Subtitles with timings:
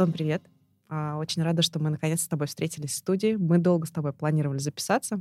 [0.00, 0.44] Антон, привет.
[0.88, 3.34] А, очень рада, что мы наконец с тобой встретились в студии.
[3.34, 5.20] Мы долго с тобой планировали записаться.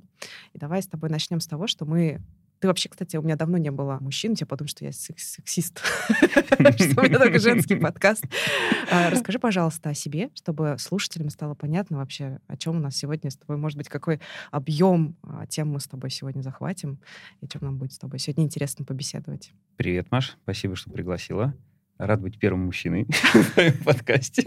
[0.53, 2.21] И давай с тобой начнем с того, что мы
[2.59, 7.01] ты вообще, кстати, у меня давно не было мужчин, тебе подумают, что я сексист, что
[7.01, 8.23] у меня только женский подкаст.
[8.91, 13.31] А, расскажи, пожалуйста, о себе, чтобы слушателям стало понятно вообще, о чем у нас сегодня
[13.31, 14.19] с тобой, может быть, какой
[14.51, 16.99] объем а, тем мы с тобой сегодня захватим,
[17.41, 19.53] и чем нам будет с тобой сегодня интересно побеседовать.
[19.75, 21.55] Привет, Маш, спасибо, что пригласила.
[21.97, 24.43] Рад быть первым мужчиной в своем подкасте.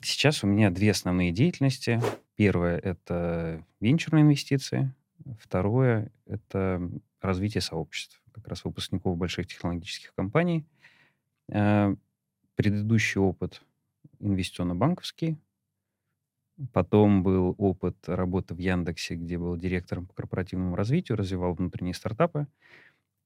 [0.00, 2.00] Сейчас у меня две основные деятельности.
[2.36, 4.92] Первое— это венчурные инвестиции,
[5.38, 6.90] Второе— это
[7.20, 10.66] развитие сообществ, как раз выпускников больших технологических компаний.
[11.48, 11.94] Э,
[12.56, 13.62] предыдущий опыт
[14.20, 15.38] инвестиционно-банковский.
[16.72, 22.46] Потом был опыт работы в Яндексе, где был директором по корпоративному развитию, развивал внутренние стартапы.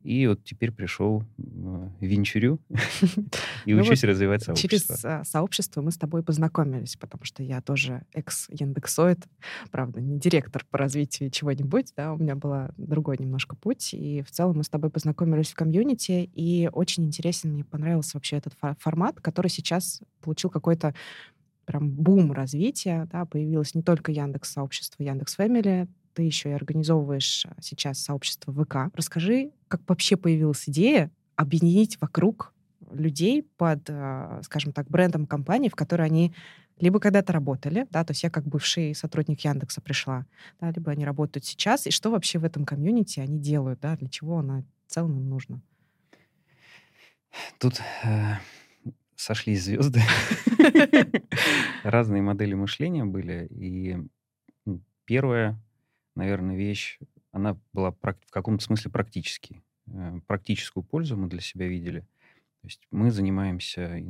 [0.02, 2.60] И вот теперь пришел в Венчурю
[3.64, 4.96] и ну учусь развивать сообщество.
[4.96, 9.26] Через а, сообщество мы с тобой познакомились, потому что я тоже экс-яндексоид,
[9.70, 14.30] правда, не директор по развитию чего-нибудь, да, у меня был другой немножко путь, и в
[14.30, 19.20] целом мы с тобой познакомились в комьюнити, и очень интересен, мне понравился вообще этот формат,
[19.20, 20.94] который сейчас получил какой-то
[21.64, 27.44] прям бум развития, да, появилось не только Яндекс сообщество, Яндекс Фэмили, ты еще и организовываешь
[27.44, 28.90] а, сейчас сообщество ВК.
[28.94, 32.54] Расскажи, как вообще появилась идея объединить вокруг
[32.90, 36.34] людей под, а, скажем так, брендом компании, в которой они
[36.78, 40.26] либо когда-то работали, да, то есть я как бывший сотрудник Яндекса пришла,
[40.58, 44.08] да, либо они работают сейчас, и что вообще в этом комьюнити они делают, да, для
[44.08, 45.60] чего она в целом им нужно?
[47.58, 48.34] Тут э,
[49.16, 50.00] сошлись звезды.
[51.82, 53.98] Разные модели мышления были, и
[55.04, 55.58] первое
[56.16, 56.98] наверное, вещь,
[57.30, 59.62] она была в каком-то смысле практически.
[59.86, 62.00] Э, практическую пользу мы для себя видели.
[62.00, 64.02] То есть мы занимаемся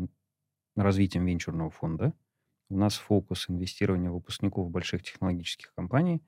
[0.76, 2.14] развитием венчурного фонда.
[2.68, 6.22] У нас фокус инвестирования выпускников больших технологических компаний,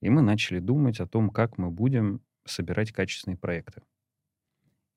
[0.00, 3.82] и мы начали думать о том, как мы будем собирать качественные проекты.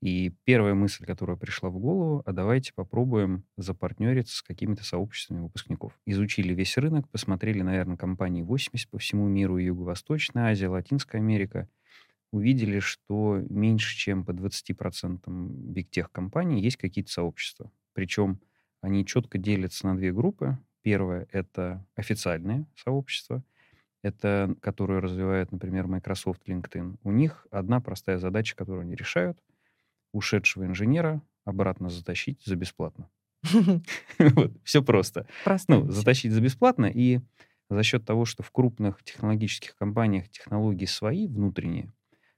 [0.08, 6.00] И первая мысль, которая пришла в голову, а давайте попробуем запартнериться с какими-то сообществами выпускников.
[6.06, 11.68] Изучили весь рынок, посмотрели, наверное, компании 80 по всему миру, Юго-Восточная Азия, Латинская Америка.
[12.32, 17.70] Увидели, что меньше, чем по 20% бигтех компаний есть какие-то сообщества.
[17.92, 18.40] Причем
[18.80, 20.58] они четко делятся на две группы.
[20.84, 23.44] Первое— это официальные сообщества,
[24.04, 26.96] это которые развивают, например, Microsoft, LinkedIn.
[27.04, 29.38] У них одна простая задача, которую они решают—
[30.18, 33.10] ушедшего инженера обратно затащить за бесплатно.
[34.64, 35.28] Все просто.
[35.86, 37.22] Ну, затащить за бесплатно, и
[37.70, 41.94] за счет того, что в крупных технологических компаниях технологии свои, внутренние,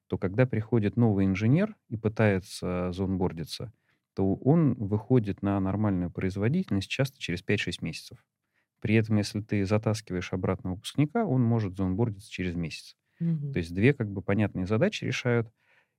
[0.07, 3.71] то когда приходит новый инженер и пытается зонбордиться,
[4.15, 8.25] то он выходит на нормальную производительность часто через 5-6 месяцев.
[8.81, 12.95] При этом, если ты затаскиваешь обратно выпускника, он может зонбордиться через месяц.
[13.19, 13.53] Угу.
[13.53, 15.49] То есть две как бы понятные задачи решают.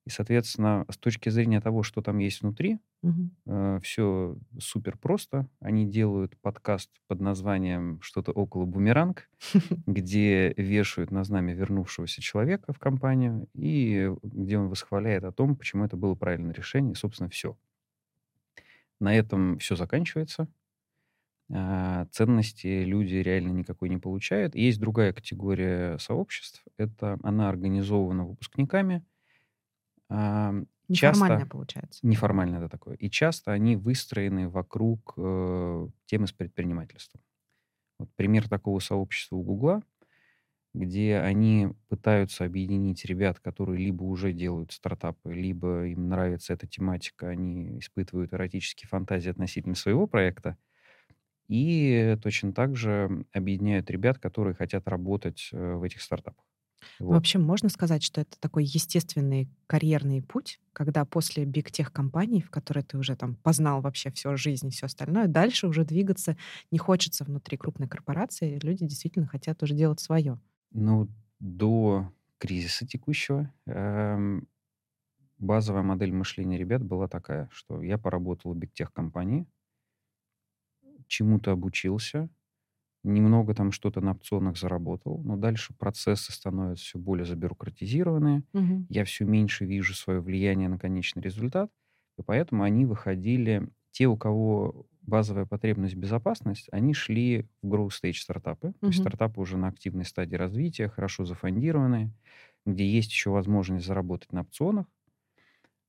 [0.07, 3.31] И, соответственно, с точки зрения того, что там есть внутри, угу.
[3.47, 5.47] э, все супер просто.
[5.61, 9.29] Они делают подкаст под названием что-то около бумеранг,
[9.87, 15.85] где вешают на знамя вернувшегося человека в компанию и где он восхваляет о том, почему
[15.85, 16.93] это было правильное решение.
[16.93, 17.57] И, собственно, все.
[19.01, 20.49] На этом все заканчивается.
[21.53, 24.55] А, ценности люди реально никакой не получают.
[24.55, 26.63] Есть другая категория сообществ.
[26.77, 29.05] Это она организована выпускниками,
[30.89, 32.01] Неформальное часто, получается.
[32.03, 32.97] Неформальное, это такое.
[32.97, 37.23] И часто они выстроены вокруг э, темы с предпринимательством.
[37.99, 39.83] Вот пример такого сообщества у Гугла,
[40.75, 47.29] где они пытаются объединить ребят, которые либо уже делают стартапы, либо им нравится эта тематика,
[47.29, 50.59] они испытывают эротические фантазии относительно своего проекта,
[51.49, 56.45] и точно так же объединяют ребят, которые хотят работать э, в этих стартапах.
[56.99, 57.11] Вот.
[57.11, 62.51] В общем, можно сказать, что это такой естественный карьерный путь, когда после биг-тех компаний, в
[62.51, 66.37] которой ты уже там познал вообще всю жизнь и все остальное, дальше уже двигаться
[66.71, 70.41] не хочется внутри крупной корпорации, люди действительно хотят уже делать свое.
[70.73, 71.09] Ну,
[71.41, 74.49] до кризиса текущего эм,
[75.39, 79.47] базовая модель мышления ребят была такая, что я поработал в биг-тех компании,
[81.07, 82.29] чему-то обучился,
[83.03, 88.87] немного там что-то на опционах заработал, но дальше процессы становятся все более забюрократизированные, угу.
[88.89, 91.71] я все меньше вижу свое влияние на конечный результат,
[92.19, 98.19] и поэтому они выходили, те, у кого базовая потребность безопасность, они шли в growth stage
[98.19, 98.77] стартапы, угу.
[98.81, 102.11] то есть стартапы уже на активной стадии развития, хорошо зафондированные,
[102.67, 104.87] где есть еще возможность заработать на опционах,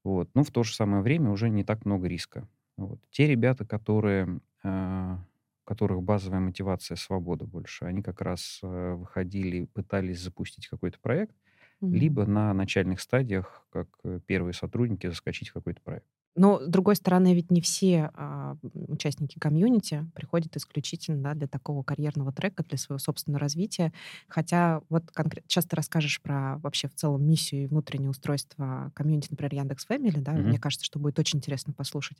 [0.04, 0.30] вот.
[0.34, 2.48] но в то же самое время уже не так много риска.
[2.78, 3.00] Вот.
[3.12, 5.18] Те ребята, которые э,
[5.66, 11.36] у которых базовая мотивация свобода больше, они как раз э, выходили, пытались запустить какой-то проект,
[11.82, 12.02] Мгм.
[12.02, 16.08] либо на начальных стадиях, как э, первые сотрудники, заскочить в какой-то проект.
[16.36, 21.84] Но, с другой стороны, ведь не все а, участники комьюнити приходят исключительно да, для такого
[21.84, 23.92] карьерного трека, для своего собственного развития.
[24.30, 29.28] Хотя вот конкретно сейчас ты расскажешь про вообще в целом миссию и внутреннее устройство комьюнити,
[29.32, 30.42] например, Яндекс Фэмили, да, Мгм.
[30.42, 32.18] мне кажется, что будет очень интересно послушать.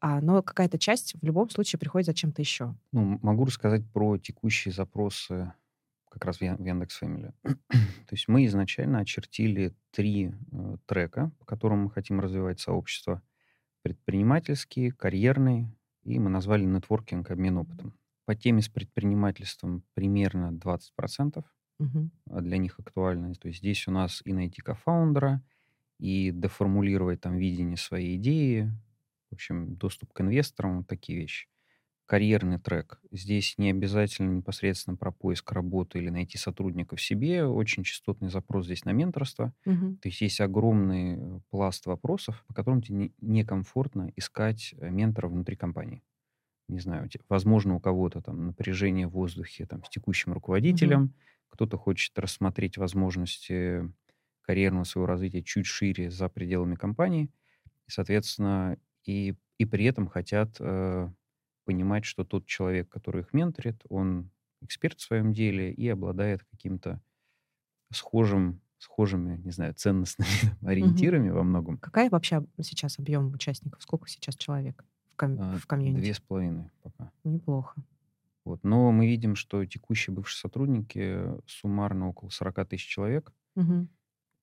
[0.00, 2.74] А, но какая-то часть в любом случае приходит за чем-то еще.
[2.92, 5.52] Ну, могу рассказать про текущие запросы
[6.10, 7.32] как раз в Ян- в Яндекс Family.
[7.42, 13.22] То есть мы изначально очертили три э, трека, по которым мы хотим развивать сообщество.
[13.88, 15.68] Предпринимательский, карьерный,
[16.04, 17.94] и мы назвали нетворкинг, обмен опытом.
[18.26, 21.46] По теме с предпринимательством примерно 20%,
[21.78, 22.10] Мгм.
[22.28, 23.32] а для них актуально.
[23.34, 25.42] То есть здесь у нас и найти кофаундера,
[25.98, 28.70] и доформулировать там видение своей идеи,
[29.30, 31.48] в общем, доступ к инвесторам, вот такие вещи.
[32.08, 33.02] Карьерный трек.
[33.12, 37.44] Здесь не обязательно непосредственно про поиск работы или найти сотрудников себе.
[37.44, 39.52] Очень частотный запрос здесь на менторство.
[39.66, 39.98] Мгм.
[39.98, 45.28] То есть есть огромный э, пласт вопросов, по которым тебе не- некомфортно искать э, ментора
[45.28, 46.02] внутри компании.
[46.68, 51.14] Не знаю, возможно, у кого-то там напряжение в воздухе там, с текущим руководителем,
[51.50, 53.92] кто-то хочет рассмотреть возможности
[54.40, 57.30] карьерного своего развития чуть шире за пределами компании,
[57.86, 61.10] и, соответственно, и, и при этом хотят э,
[61.68, 64.30] понимать, что тот человек, который их менторит, он
[64.62, 67.00] эксперт в своем деле и обладает каким-то
[67.92, 70.28] схожим, схожими, не знаю, ценностными
[70.62, 71.76] ориентирами во многом.
[71.78, 73.82] Какая вообще об- сейчас объем участников?
[73.82, 76.00] Сколько сейчас человек в, ком- А, в комьюнити?
[76.00, 77.10] Две с половиной пока.
[77.24, 77.80] Неплохо.
[78.44, 78.64] Вот.
[78.64, 83.32] Но мы видим, что текущие бывшие сотрудники суммарно около 40 тысяч человек.
[83.56, 83.88] Мгм.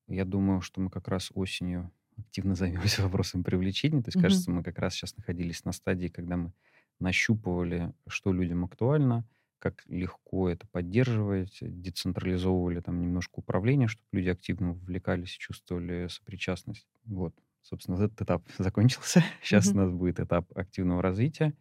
[0.07, 2.55] Я думаю, что мы как раз осенью активно
[2.93, 4.01] займемся вопросом привлечения.
[4.03, 4.21] То есть, Мгм.
[4.23, 6.53] кажется, мы как раз сейчас находились на стадии, когда мы
[6.99, 9.25] нащупывали, что людям актуально,
[9.59, 16.87] как легко это поддерживать, децентрализовывали там немножко управление, чтобы люди активно вовлекались и чувствовали сопричастность.
[17.05, 19.23] Вот, собственно, этот этап закончился.
[19.41, 19.75] Сейчас Мгм.
[19.75, 21.53] у нас будет этап активного развития.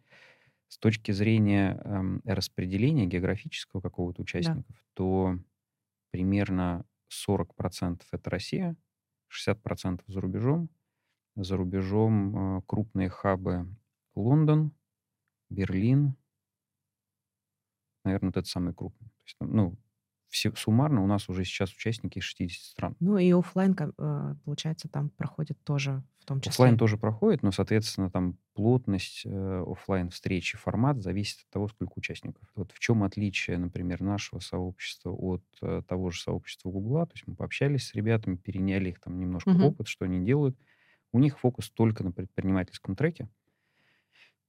[0.67, 5.37] С точки зрения эм, распределения географического какого-то участников, то
[6.11, 8.75] примерно 40% это Россия,
[9.27, 10.69] 60% за рубежом.
[11.35, 13.67] За рубежом э, крупные хабы
[14.15, 14.73] Лондон,
[15.49, 16.15] Берлин,
[18.03, 19.07] наверное, вот это самый крупный.
[19.07, 19.75] То есть, ну,
[20.27, 22.95] все, суммарно у нас уже сейчас участники из 60 стран.
[22.99, 23.75] Ну и офлайн,
[24.43, 26.51] получается, там проходит тоже в том числе.
[26.51, 31.93] Оффлайн тоже проходит, но, соответственно, там плотность э, офлайн встречи, формат зависит от того, сколько
[31.95, 32.49] участников.
[32.55, 37.05] Вот в чем отличие, например, нашего сообщества от э, того же сообщества Гугла.
[37.05, 39.63] То есть мы пообщались с ребятами, переняли их там немножко Мгм.
[39.65, 40.57] опыт, что они делают.
[41.13, 43.29] У них фокус только на предпринимательском треке.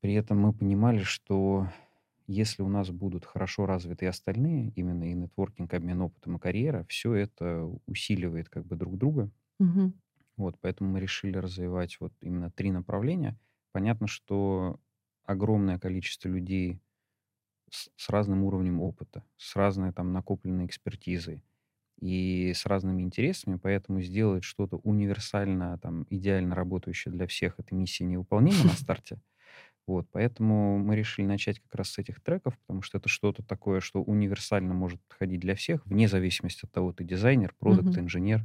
[0.00, 1.68] При этом мы понимали, что
[2.26, 6.84] если у нас будут хорошо развиты и остальные, именно и нетворкинг, обмен опытом и карьера,
[6.88, 9.30] все это усиливает как бы друг друга.
[9.58, 9.92] Мгм.
[10.36, 13.38] Вот, поэтому мы решили развивать вот именно три направления.
[13.72, 14.80] Понятно, что
[15.24, 16.80] огромное количество людей
[17.70, 21.44] с, с разным уровнем опыта, с разной там накопленной экспертизой
[22.00, 28.04] и с разными интересами, поэтому сделать что-то универсально, там, идеально работающее для всех, эта миссия
[28.04, 29.20] невыполнима на старте.
[29.86, 33.80] Вот, поэтому мы решили начать как раз с этих треков, потому что это что-то такое,
[33.80, 38.44] что универсально может подходить для всех, вне зависимости от того, ты дизайнер, продукт, инженер.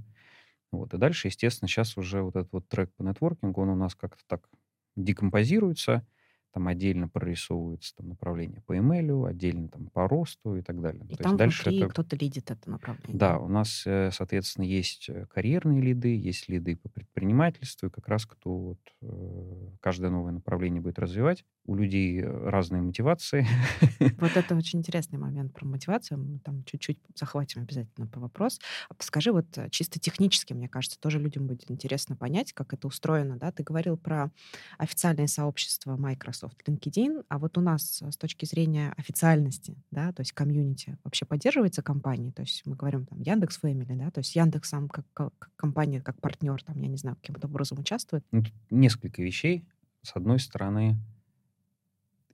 [0.72, 0.94] Вот.
[0.94, 4.24] И дальше, естественно, сейчас уже вот этот вот трек по нетворкингу, он у нас как-то
[4.28, 4.50] так
[4.96, 6.08] декомпозируется,
[6.52, 11.04] там отдельно прорисовывается там, направление по email, отдельно там по росту и так далее.
[11.10, 11.88] И То там есть дальше это...
[11.90, 13.18] кто-то лидит это направление.
[13.18, 18.08] Да, у нас, э, соответственно, есть э, карьерные лиды, есть лиды по предпринимательству, и как
[18.08, 21.46] раз кто вот, э, каждое новое направление будет развивать.
[21.66, 23.46] У людей разные мотивации.
[24.20, 26.18] Вот это очень интересный момент про мотивацию.
[26.20, 28.60] Мы там чуть-чуть захватим обязательно про вопрос.
[28.90, 33.38] А Скажи, вот чисто технически, мне кажется, тоже людям будет интересно понять, как это устроено.
[33.38, 33.52] Да?
[33.52, 34.32] Ты говорил про
[34.78, 40.22] официальное сообщество Microsoft, LinkedIn, а вот у нас э, с точки зрения официальности, да, то
[40.22, 42.32] есть комьюнити, вообще поддерживается компания?
[42.32, 46.02] То есть мы говорим там Яндекс Family, да, то есть Яндекс сам как, как компания,
[46.02, 48.26] как партнер, там, я не знаю, каким-то образом участвует.
[48.32, 49.66] Ну, тут несколько вещей.
[50.02, 50.98] С одной стороны,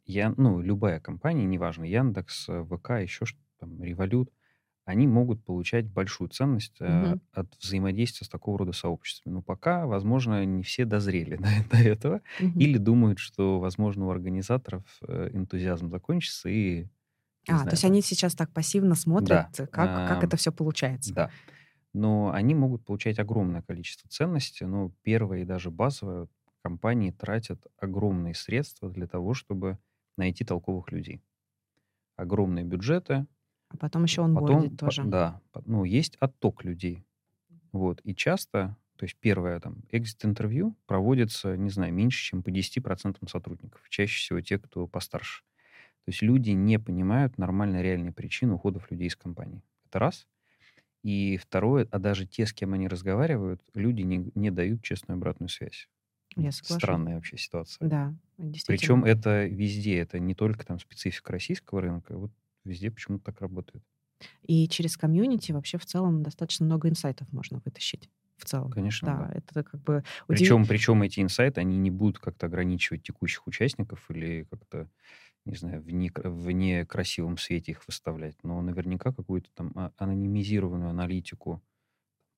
[0.06, 4.32] я, ну, любая компания, неважно, Яндекс, э, ВК, еще что там, Револют,
[4.88, 7.20] они могут получать большую ценность Мгм.
[7.34, 9.36] от взаимодействия с такого рода сообществами.
[9.36, 12.58] Но пока, возможно, не все дозрели до, до этого Мгм.
[12.58, 16.88] или думают, что, возможно, у организаторов э, энтузиазм закончится и,
[17.48, 20.24] А, то знаю, есть там, они сейчас так пассивно смотрят, да, э, как, как а,
[20.24, 21.16] это все получается.
[21.16, 21.34] да.
[21.94, 24.66] Но они могут получать огромное количество ценностей.
[24.66, 26.30] Но первое и даже базовое,
[26.64, 29.80] компании тратят огромные средства для того, чтобы
[30.18, 31.24] найти толковых людей.
[32.16, 33.28] огромные бюджеты.
[33.70, 35.04] А потом еще он Потом, по- тоже.
[35.04, 37.04] да, ну, есть отток людей.
[37.74, 38.02] Вот.
[38.04, 43.88] И часто, то есть первое там, экзит-интервью проводится, не знаю, меньше, чем по 10% сотрудников.
[43.90, 45.44] Чаще всего те, кто постарше.
[46.06, 49.64] То есть люди не понимают нормально реальные причины уходов людей из компании.
[49.88, 50.28] Это раз.
[51.04, 55.50] И второе, а даже те, с кем они разговаривают, люди не, не дают честную обратную
[55.50, 55.90] связь.
[56.36, 56.84] Я соглашусь.
[56.84, 57.88] Странная вообще ситуация.
[57.88, 58.68] Да, действительно.
[58.78, 62.32] Причем это везде, это не только там специфика российского рынка, вот
[62.68, 63.84] везде почему-то так работает.
[64.42, 68.10] И через комьюнити вообще в целом достаточно много инсайтов можно вытащить.
[68.38, 68.70] В целом.
[68.72, 69.34] Конечно, Да, да.
[69.34, 70.04] это как бы...
[70.28, 74.92] Причем, причем эти инсайты, они не будут как-то ограничивать текущих участников или как-то,
[75.46, 78.36] не знаю, в, не, в некрасивом свете их выставлять.
[78.44, 81.64] Но наверняка какую-то там а- анонимизированную аналитику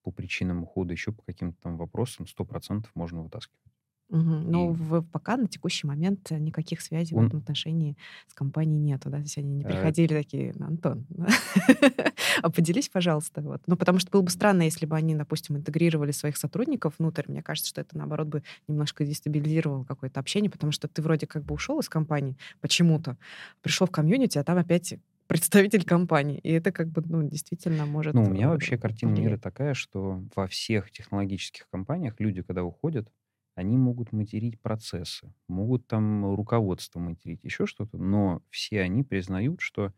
[0.03, 3.68] по причинам ухода, еще по каким-то там вопросам 100% можно вытаскивать.
[4.09, 7.95] Но И- в- пока на текущий момент никаких связей в Он- этом отношении
[8.27, 9.17] с компанией нету, да?
[9.17, 11.05] То есть они не Э, приходили такие, «Ну, Антон,
[12.41, 13.41] а поделись, пожалуйста.
[13.41, 13.61] Вот.
[13.67, 17.23] Ну, потому что было бы странно, если бы они, допустим, интегрировали своих сотрудников внутрь.
[17.27, 21.43] Мне кажется, что это, наоборот, бы немножко дестабилизировало какое-то общение, потому что ты вроде как
[21.43, 23.17] бы ушел из компании почему-то,
[23.61, 24.95] пришел в комьюнити, а там опять
[25.27, 26.39] представитель компании.
[26.39, 28.13] И это как бы, ну, действительно может...
[28.15, 32.63] Ну, у меня э, вообще картина мира такая, что во всех технологических компаниях люди, когда
[32.63, 33.11] уходят,
[33.59, 39.93] они могут материть процессы, могут там руководство материть, еще что-то, но все они признают, что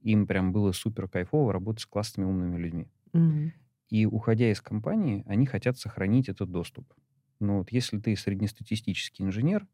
[0.00, 2.88] им прям было супер кайфово работать с классными умными людьми.
[3.12, 3.52] Мгм.
[3.88, 6.94] И уходя из компании, они хотят сохранить этот доступ.
[7.40, 9.66] Но вот если ты среднестатистический инженер,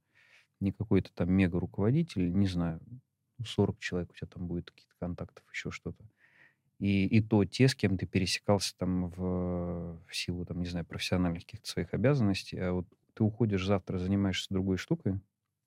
[0.60, 2.80] не какой-то там мега-руководитель, не знаю,
[3.38, 6.08] ну, 40 человек у тебя там будет каких-то контактов, еще что-то.
[6.78, 10.86] И, и то те, с кем ты пересекался там в, в силу, там, не знаю,
[10.86, 12.86] профессиональных каких-то своих обязанностей, а вот
[13.16, 15.20] ты уходишь завтра, занимаешься другой штукой,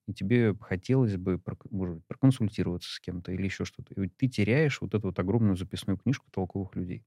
[0.08, 1.42] и тебе хотелось бы,
[1.72, 4.00] может быть, проконсультироваться с кем-то или еще что-то.
[4.02, 7.04] И ты теряешь вот эту вот огромную записную книжку толковых людей.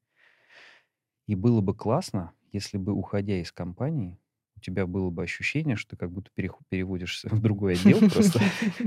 [1.28, 4.18] И было бы классно, если бы, уходя из компании,
[4.56, 8.40] у тебя было бы ощущение, что ты как будто переводишься в другой отдел просто,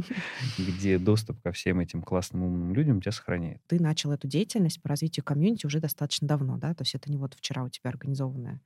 [0.58, 3.62] где доступ ко всем этим классным умным людям тебя сохраняет.
[3.68, 6.74] Ты начал эту деятельность по развитию комьюнити уже достаточно давно, да?
[6.74, 8.62] То есть это не вот вчера у тебя организованная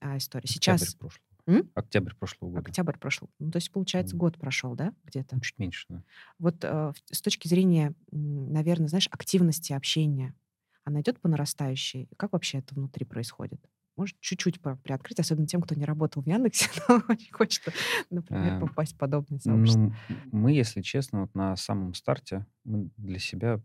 [0.00, 0.46] а, история.
[0.48, 0.96] Сейчас.
[1.48, 1.70] М?
[1.74, 2.60] Октябрь прошлого года.
[2.68, 3.30] октябрь прошел.
[3.38, 5.36] Ну, то есть, получается, год прошел, да, где-то?
[5.36, 6.02] Ну, Чуть меньше, да.
[6.38, 10.34] Вот э, с точки зрения, наверное, знаешь, активности общения,
[10.84, 12.08] она идет по нарастающей?
[12.16, 13.60] Как вообще это внутри происходит?
[13.96, 17.64] Может, чуть-чуть приоткрыть, особенно тем, кто не работал в Яндексе, но очень хочет,
[18.10, 19.92] например, А, попасть в подобное сообщество.
[20.08, 23.60] Ну, мы, если честно, вот на самом старте мы для себя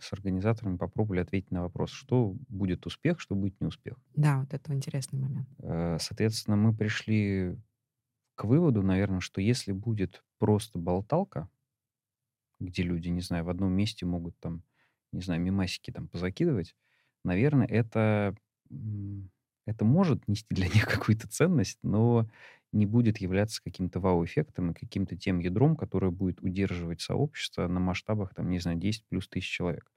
[0.00, 3.96] с организаторами попробовали ответить на вопрос, что будет успех, что будет неуспех.
[4.14, 5.48] Да, вот это интересный момент.
[5.62, 7.56] Э, Соответственно, мы пришли
[8.34, 11.48] к выводу, наверное, что если будет просто болталка,
[12.58, 14.62] где люди, не знаю, в одном месте могут там,
[15.12, 16.76] не знаю, мимасики там позакидывать,
[17.24, 18.34] наверное, это,
[19.70, 22.28] это может нести для них какую-то ценность, но
[22.72, 28.34] не будет являться каким-то вау-эффектом и каким-то тем ядром, которое будет удерживать сообщество на масштабах,
[28.34, 29.90] там, не знаю, 10 плюс тысяч человек.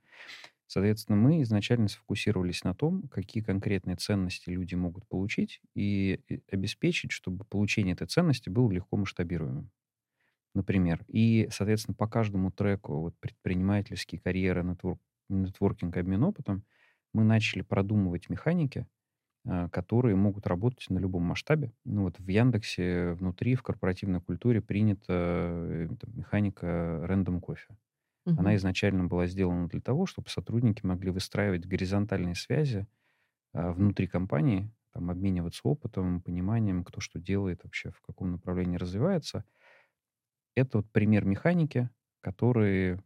[0.67, 6.19] Соответственно, мы изначально сфокусировались на том, какие конкретные ценности люди могут получить, и
[6.51, 9.69] обеспечить, чтобы получение этой ценности было легко масштабируемым.
[10.55, 11.03] Например.
[11.07, 14.99] И, соответственно, по каждому треку вот, предпринимательские карьеры, нетвор-
[15.29, 16.63] нетворкинг, обмен опытом,
[17.13, 18.87] мы начали продумывать механики,
[19.71, 21.73] которые могут работать на любом масштабе.
[21.85, 27.77] Ну вот в Яндексе внутри, в корпоративной культуре принята э, там, механика рандом кофе.
[28.35, 28.57] Она Мгм.
[28.57, 32.87] изначально была сделана для того, чтобы сотрудники могли выстраивать горизонтальные связи
[33.53, 39.45] а, внутри компании, там, обмениваться опытом, пониманием, кто что делает вообще, в каком направлении развивается.
[40.55, 41.89] Это вот пример механики,
[42.21, 42.99] который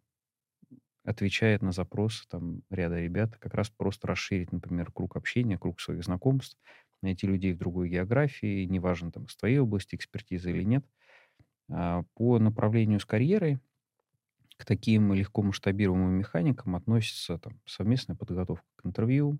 [1.07, 6.03] отвечает на запросы там, ряда ребят, как раз просто расширить, например, круг общения, круг своих
[6.03, 6.57] знакомств,
[7.01, 10.85] найти людей в другой географии, неважно, там, с твоей области экспертизы или нет.
[11.71, 13.59] А, По направлению с карьерой
[14.57, 19.39] к таким легко масштабируемым механикам относится там, совместная подготовка к интервью,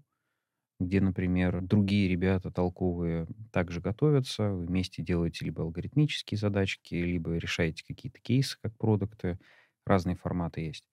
[0.80, 7.84] где, например, другие ребята толковые также готовятся, вы вместе делаете либо алгоритмические задачки, либо решаете
[7.88, 9.40] какие-то кейсы как продукты,
[9.86, 10.86] разные форматы есть.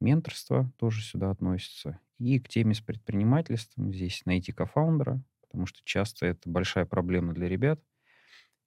[0.00, 2.00] Менторство тоже сюда относится.
[2.18, 7.48] И к теме с предпринимательством здесь найти кофаундера, потому что часто это большая проблема для
[7.48, 7.82] ребят.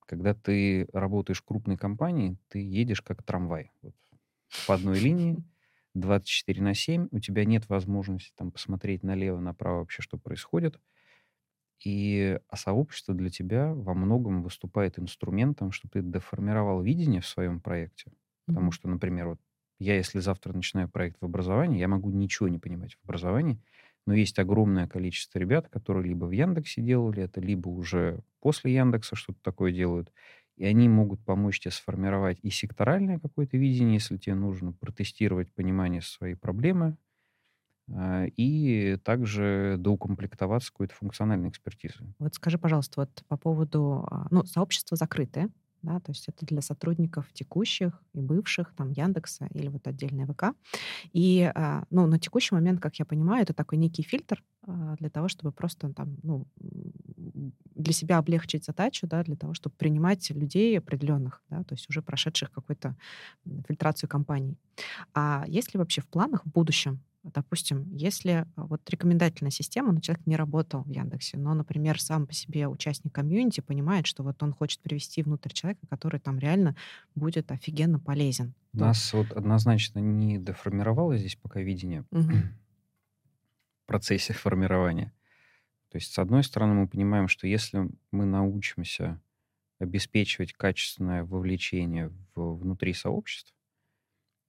[0.05, 3.71] Когда ты работаешь в крупной компании, ты едешь как трамвай.
[3.81, 3.95] Вот
[4.65, 5.43] по одной линии,
[5.95, 10.79] 24 на 7, у тебя нет возможности там посмотреть налево, направо вообще, что происходит.
[11.83, 17.59] И а сообщество для тебя во многом выступает инструментом, чтобы ты доформировал видение в своем
[17.59, 18.11] проекте.
[18.47, 19.39] Потому что, например, вот
[19.79, 23.61] я, если завтра начинаю проект в образовании, я могу ничего не понимать в образовании,
[24.05, 29.15] но есть огромное количество ребят, которые либо в Яндексе делали это, либо уже после Яндекса
[29.15, 30.11] что-то такое делают.
[30.57, 36.01] И они могут помочь тебе сформировать и секторальное какое-то видение, если тебе нужно протестировать понимание
[36.01, 36.97] своей проблемы,
[37.91, 42.13] а, и также доукомплектоваться какой-то функциональной экспертизой.
[42.19, 45.49] Вот скажи, пожалуйста, вот по поводу, а, ну, сообщества закрытое,
[45.83, 50.55] да, то есть это для сотрудников текущих и бывших, там, Яндекса или вот отдельная ВК.
[51.11, 55.27] И, а, ну, на текущий момент, как я понимаю, это такой некий фильтр для того,
[55.27, 56.47] чтобы просто там, ну,
[57.75, 62.01] для себя облегчить задачу, да, для того, чтобы принимать людей определенных, да, то есть уже
[62.01, 62.95] прошедших какую-то
[63.67, 64.57] фильтрацию компаний.
[65.13, 70.01] А есть ли вообще в планах в будущем Допустим, если а, вот рекомендательная система, но
[70.01, 74.43] человек не работал в Яндексе, но, например, сам по себе участник комьюнити понимает, что вот
[74.43, 76.75] он хочет привести внутрь человека, который там реально
[77.15, 78.53] будет офигенно полезен.
[78.73, 82.23] У нас вот однозначно не деформировалось здесь пока видение угу.
[83.83, 85.13] в процессе формирования.
[85.89, 89.21] То есть, с одной стороны, мы понимаем, что если мы научимся
[89.79, 93.53] обеспечивать качественное вовлечение в, внутри сообществ,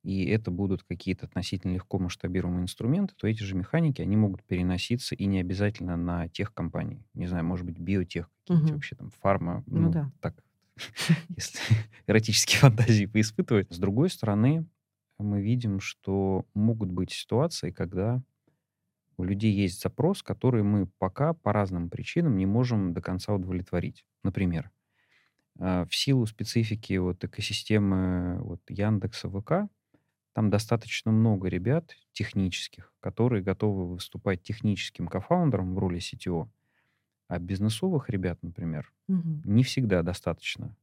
[0.05, 5.15] и это будут какие-то относительно легко масштабируемые инструменты, то эти же механики, они могут переноситься
[5.15, 7.07] и не обязательно на тех компаний.
[7.15, 8.77] Не знаю, может быть, биотех, какие-нибудь угу.
[8.77, 9.65] вообще там, фарма.
[9.67, 10.13] Ну, ну да.
[10.21, 10.35] Так,
[11.31, 11.59] если
[12.07, 13.73] эротические фантазии поиспытывать.
[13.73, 14.67] С другой стороны,
[15.19, 18.23] мы видим, что могут быть ситуации, когда
[19.17, 24.05] у людей есть запрос, который мы пока по разным причинам не можем до конца удовлетворить.
[24.23, 24.71] Например,
[25.59, 29.71] а, в силу специфики вот экосистемы вот Яндекса, ВК,
[30.35, 36.49] там достаточно много ребят технических, которые готовы выступать техническим кофаундером в роли CTO.
[37.29, 39.41] А бизнесовых ребят, например, угу.
[39.45, 40.77] не всегда достаточно.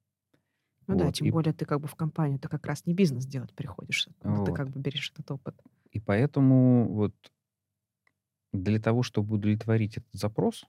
[0.87, 1.03] Ну вот.
[1.03, 1.31] да, тем и...
[1.31, 4.45] более ты как бы в компанию, ты как раз не бизнес делать приходишь, вот.
[4.45, 5.55] ты как бы берешь этот опыт.
[5.91, 7.13] И поэтому вот
[8.53, 10.65] для того, чтобы удовлетворить этот запрос,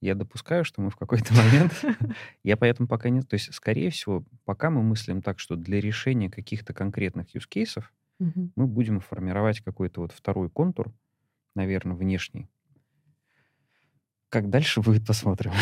[0.00, 1.72] я допускаю, что мы в какой-то момент,
[2.44, 3.22] я поэтому пока не...
[3.22, 7.84] То есть, скорее всего, пока мы мыслим так, что для решения каких-то конкретных use cases
[8.18, 8.52] Угу.
[8.56, 10.92] Мы будем формировать какой-то вот второй контур,
[11.54, 12.48] наверное, внешний.
[14.28, 15.52] Как дальше будет, посмотрим.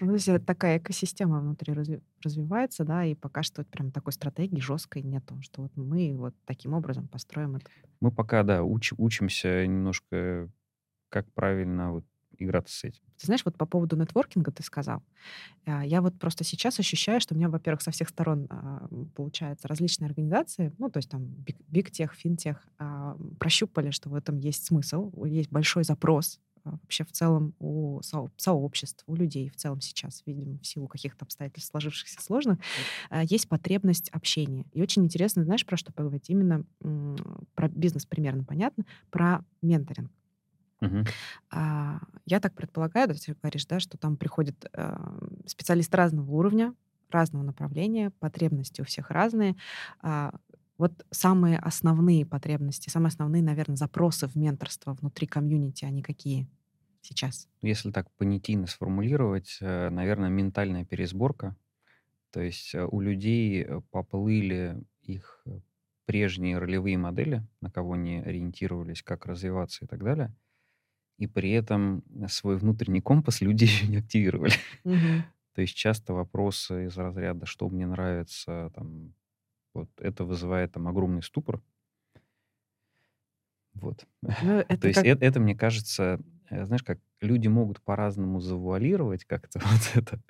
[0.00, 4.12] Ну, то есть такая экосистема внутри разви- развивается, да, и пока что вот прям такой
[4.12, 7.66] стратегии жесткой нету, что вот мы вот таким образом построим это.
[8.00, 10.50] Мы пока, да, уч- учимся немножко,
[11.10, 12.04] как правильно вот
[12.38, 13.02] играться с этим.
[13.18, 15.02] Ты знаешь, вот по поводу нетворкинга ты сказал.
[15.64, 19.68] А, я вот просто сейчас ощущаю, что у меня, во-первых, со всех сторон а, получается
[19.68, 21.24] различные организации, ну, то есть там
[21.72, 27.54] Tech, FinTech, а, прощупали, что в этом есть смысл, есть большой запрос вообще в целом
[27.60, 32.58] у сообществ, у людей в целом сейчас, видимо, в силу каких-то обстоятельств сложившихся сложных,
[33.22, 34.66] есть потребность общения.
[34.72, 36.28] И очень интересно, знаешь, про что поговорить?
[36.28, 36.64] Именно
[37.54, 40.10] про бизнес примерно понятно, про менторинг.
[40.80, 41.04] Угу.
[41.50, 46.74] А, я так предполагаю, да, ты говоришь, да, что там приходят а, специалисты разного уровня,
[47.10, 49.56] разного направления, потребности у всех разные.
[50.02, 50.34] А,
[50.78, 56.46] вот самые основные потребности, самые основные, наверное, запросы в менторство внутри комьюнити, они какие
[57.00, 57.48] сейчас?
[57.62, 61.56] Если так понятийно сформулировать, э, наверное, ментальная пересборка.
[62.30, 65.44] То есть э, у людей э, поплыли их
[66.04, 70.34] прежние ролевые модели, на кого они ориентировались, как развиваться и так далее—
[71.18, 74.54] и при этом свой внутренний компас люди еще не активировали.
[74.84, 75.24] Угу.
[75.54, 79.14] То есть часто вопросы из разряда, что мне нравится, там,
[79.72, 81.62] вот это вызывает там огромный ступор.
[83.74, 84.06] Вот.
[84.42, 85.06] Ну, это То есть как...
[85.06, 90.20] это, это, мне кажется, э, знаешь, как люди могут по-разному завуалировать как-то вот это.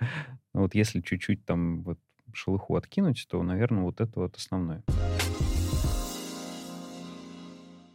[0.52, 1.98] Но вот если чуть-чуть там вот
[2.32, 4.82] шелуху откинуть, то, наверное, вот это вот основное.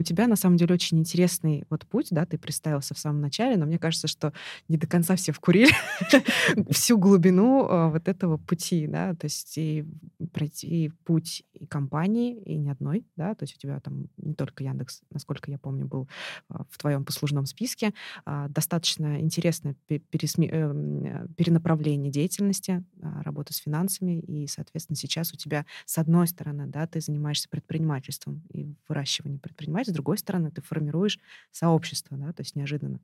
[0.02, 3.56] У тебя, на самом деле, очень интересный вот путь, да, ты представился в самом начале,
[3.56, 4.34] но мне кажется, что
[4.68, 5.72] не до конца все вкурили
[6.72, 9.86] всю глубину а, вот этого пути, да, то есть и
[10.34, 14.64] пройти путь и компании, и не одной, да, то есть у тебя там не только
[14.64, 16.10] Яндекс, насколько я помню, был
[16.50, 17.94] а, в твоем послужном списке,
[18.26, 20.50] а, достаточно интересное пересме...
[20.52, 26.88] Э, перенаправление деятельности, работа с финансами, и, соответственно, сейчас у тебя, с одной стороны, да,
[26.88, 31.20] ты занимаешься предпринимательством и выращиванием предпринимательства, с другой стороны, ты формируешь
[31.52, 33.00] сообщество, да, то есть неожиданно.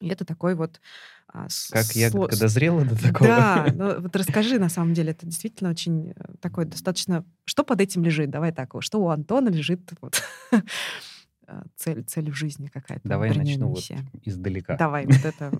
[0.00, 0.80] И это такой вот...
[1.28, 2.00] А, как сло...
[2.00, 3.28] ягодка дозрела до такого.
[3.28, 7.24] Да, ну, вот расскажи, на самом деле, это действительно очень э, такой достаточно...
[7.44, 8.30] Что под этим лежит?
[8.30, 13.08] Давай так, что у Антона лежит вот, э, цель, цель в жизни какая-то.
[13.08, 14.06] Давай начну миссия.
[14.12, 14.76] вот издалека.
[14.76, 15.50] Давай, вот это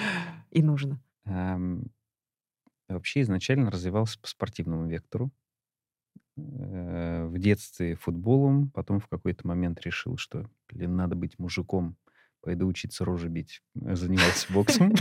[0.50, 0.98] и нужно.
[2.88, 5.30] Вообще изначально развивался по спортивному вектору.
[6.36, 11.96] Э, в детстве футболом, потом в какой-то момент решил, что, блин, надо быть мужиком,
[12.40, 13.62] пойду учиться рожи бить.
[13.74, 14.94] Занимался боксом.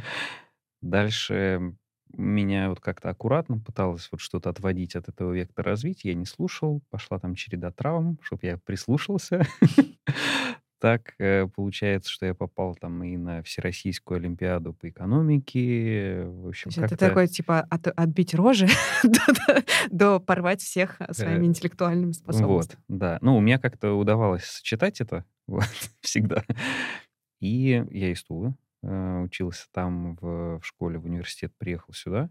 [0.82, 1.74] Дальше
[2.12, 6.10] меня вот как-то аккуратно пыталась вот что-то отводить от этого вектора развития.
[6.10, 6.82] Я не слушал.
[6.90, 9.46] Пошла там череда травм, чтобы я прислушался.
[10.80, 16.24] Так э, получается, что я попал там и на Всероссийскую Олимпиаду по экономике.
[16.26, 18.68] В общем, это такой, типа, от, отбить рожи
[19.02, 22.80] до, до порвать всех своими э, интеллектуальными способностями.
[22.86, 23.18] Вот, да.
[23.22, 25.64] Ну, у меня как-то удавалось сочетать это вот,
[26.00, 26.44] всегда.
[27.40, 28.54] И я из Тулы.
[28.84, 32.30] Э, учился там в, в школе, в университет, приехал сюда.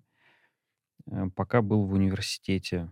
[1.36, 2.92] Пока был в университете,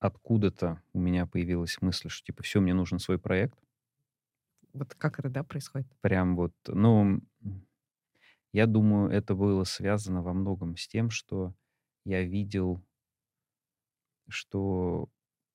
[0.00, 3.58] откуда-то у меня появилась мысль, что типа все, мне нужен свой проект.
[4.74, 5.86] Вот как это, да, происходит?
[6.02, 7.20] Прям вот, ну,
[8.52, 11.54] я думаю, это было связано во многом с тем, что
[12.04, 12.82] я видел,
[14.28, 15.08] что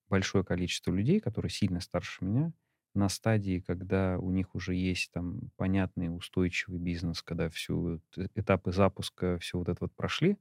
[0.09, 2.53] большое количество людей, которые сильно старше меня,
[2.95, 7.99] на стадии, когда у них уже есть там понятный устойчивый бизнес, когда все
[8.35, 10.37] этапы запуска, все вот это вот прошли,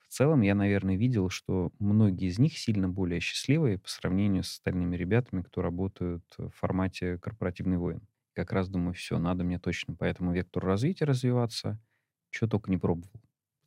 [0.00, 4.52] в целом я, наверное, видел, что многие из них сильно более счастливые по сравнению с
[4.52, 8.02] остальными ребятами, кто работают в формате корпоративный воин.
[8.34, 11.78] Как раз думаю, все, надо мне точно по этому вектору развития развиваться,
[12.30, 13.10] что только не пробовал.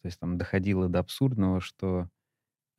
[0.02, 2.10] То есть там доходило до абсурдного, что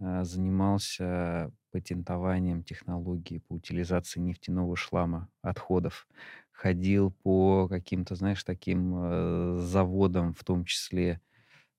[0.01, 6.09] э, занимался патентованием технологии по утилизации нефтяного шлама, отходов.
[6.53, 11.21] Ходил по каким-то, знаешь, таким э, заводам, в том числе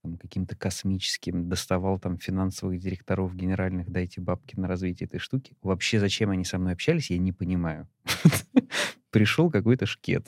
[0.04, 5.56] там, каким-то космическим, доставал там финансовых директоров генеральных, дайте бабки на развитие этой штуки.
[5.62, 7.88] Вообще, зачем они со мной общались, я не понимаю.
[9.10, 10.28] Пришел какой-то шкет,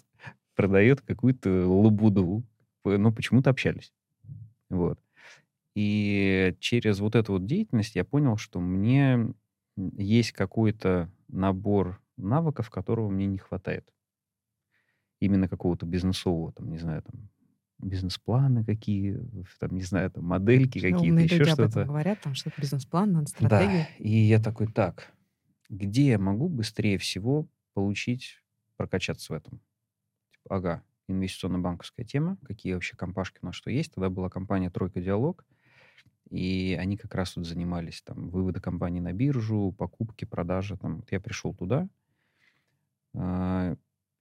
[0.55, 2.43] продает какую-то лабуду,
[2.83, 3.93] но почему-то общались.
[4.69, 4.99] Вот.
[5.75, 9.33] И через вот эту вот деятельность я понял, что мне
[9.77, 13.93] есть какой-то набор навыков, которого мне не хватает.
[15.19, 17.29] Именно какого-то бизнесового, там, не знаю, там,
[17.79, 19.19] бизнес-планы какие,
[19.59, 21.85] там, не знаю, там, модельки ну, какие-то, еще что-то.
[21.85, 23.85] говорят, там, что-то бизнес-план, надо стратегию.
[23.97, 25.13] Да, и я такой, так,
[25.69, 28.41] где я могу быстрее всего получить,
[28.79, 29.59] прокачаться в этом?
[30.31, 33.93] Типа, ага, инвестиционно-банковская тема, какие вообще компашки у нас что есть.
[33.93, 35.45] Тогда была компания «Тройка Диалог»,
[36.29, 40.77] и они как раз вот занимались там выводы компании на биржу, покупки, продажи.
[40.77, 40.97] Там.
[40.97, 41.89] Вот я пришел туда,
[43.15, 43.75] а,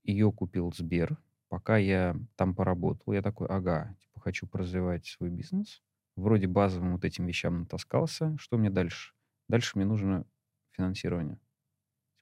[0.04, 1.18] ее купил Сбер.
[1.48, 5.82] Пока я там поработал, я такой, ага, типа хочу развивать свой бизнес.
[6.16, 8.36] Вроде базовым вот этим вещам натаскался.
[8.38, 9.14] Что мне дальше?
[9.48, 10.26] Дальше мне нужно
[10.72, 11.38] финансирование.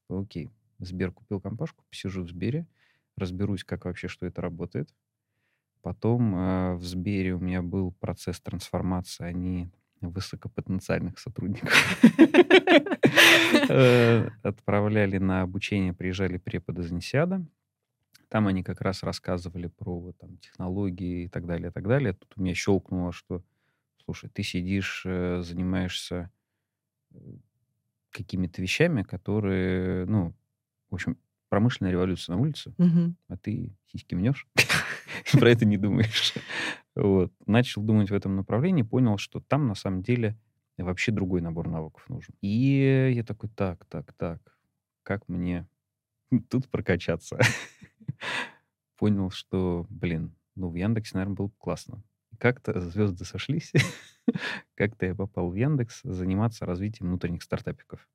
[0.02, 2.66] Типа, окей, Сбер купил компашку, посижу в Сбере,
[3.16, 4.88] разберусь, как вообще, что это работает.
[5.82, 9.24] Потом э, в Сбере у меня был процесс трансформации.
[9.24, 11.72] Они высокопотенциальных сотрудников
[13.68, 17.44] э, отправляли на обучение, приезжали преподы из Несиада.
[18.28, 22.12] Там они как раз рассказывали про там, технологии и так далее, и так далее.
[22.12, 23.42] Тут у меня щелкнуло, что,
[24.04, 26.30] слушай, ты сидишь, э, занимаешься
[27.12, 27.18] э,
[28.10, 30.34] какими-то вещами, которые, ну,
[30.90, 31.18] в общем,
[31.48, 32.74] промышленная революция на улице,
[33.28, 34.46] а ты сиськи мнешь.
[35.32, 36.34] про это не думаешь.
[36.94, 37.32] Вот.
[37.46, 40.38] Начал думать в этом направлении, понял, что там на самом деле
[40.78, 42.34] вообще другой набор навыков нужен.
[42.40, 44.40] И я такой, так, так, так,
[45.02, 45.66] как мне
[46.50, 47.38] тут прокачаться?
[48.98, 52.02] Понял, что, блин, ну, в Яндексе, наверное, было бы классно.
[52.38, 53.72] Как-то звезды сошлись.
[54.74, 58.06] Как-то я попал в Яндекс заниматься развитием внутренних стартапиков.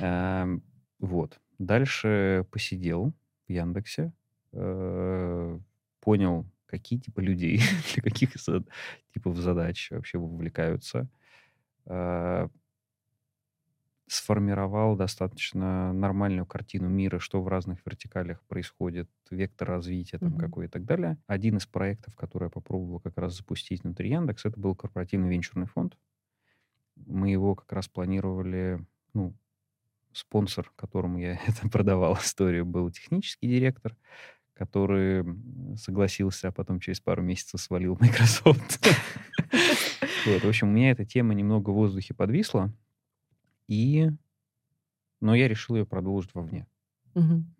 [0.00, 0.62] Эм,
[0.98, 1.40] вот.
[1.58, 3.12] Дальше посидел
[3.46, 4.12] в Яндексе,
[4.52, 5.58] э,
[6.00, 7.60] понял, какие типа людей
[7.94, 8.34] для каких
[9.12, 11.08] типов задач вообще вовлекаются.
[11.86, 12.48] Э,
[14.08, 20.40] сформировал достаточно нормальную картину мира, что в разных вертикалях происходит, вектор развития там mm-hmm.
[20.40, 21.18] какой и так далее.
[21.26, 25.66] Один из проектов, который я попробовал как раз запустить внутри Яндекс, это был корпоративный венчурный
[25.66, 25.96] фонд.
[26.96, 29.34] Мы его как раз планировали, ну,
[30.18, 33.96] спонсор, которому я это продавал историю, был технический директор
[34.58, 35.24] который
[35.76, 38.84] согласился, а потом через пару месяцев свалил Microsoft.
[40.26, 42.72] Вот, в общем, у меня эта тема немного в воздухе подвисла,
[43.68, 44.10] и...
[45.20, 46.66] но я решил ее продолжить вовне.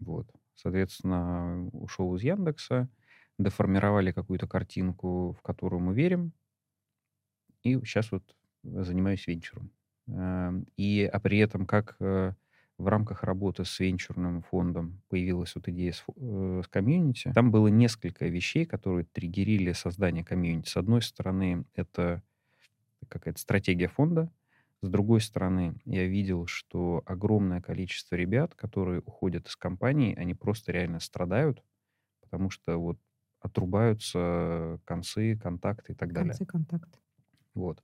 [0.00, 0.28] Вот.
[0.56, 2.88] Соответственно, ушел из Яндекса,
[3.38, 6.32] доформировали какую-то картинку, в которую мы верим,
[7.62, 8.24] и сейчас вот
[8.64, 9.70] занимаюсь венчуром.
[10.08, 12.32] Эм, и, а при этом как э,
[12.78, 17.30] в рамках работы с венчурным фондом появилась вот идея с, э, с комьюнити.
[17.34, 20.68] Там было несколько вещей, которые триггерили создание комьюнити.
[20.68, 22.22] С одной стороны, это
[23.08, 24.32] какая-то стратегия фонда,
[24.82, 30.70] С другой стороны, я видел, что огромное количество ребят, которые уходят из компании, они просто
[30.72, 31.64] реально страдают,
[32.22, 32.98] потому что вот
[33.40, 36.34] отрубаются концы, контакты и так далее.
[36.34, 36.98] Концы, контакты.
[37.54, 37.82] Вот.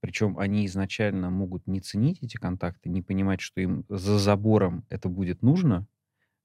[0.00, 5.08] Причем они изначально могут не ценить эти контакты, не понимать, что им за забором это
[5.08, 5.86] будет нужно,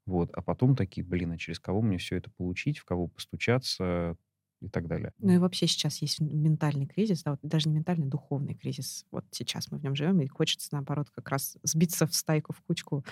[0.06, 4.18] вот, а потом такие, блин, а через кого мне все это получить, в кого постучаться
[4.62, 5.12] и так далее.
[5.20, 9.06] Ну и вообще сейчас есть ментальный кризис, да, вот даже не ментальный, духовный кризис.
[9.12, 12.62] Вот сейчас мы в нем живем, и хочется, наоборот, как раз сбиться в стайку, в
[12.62, 13.04] кучку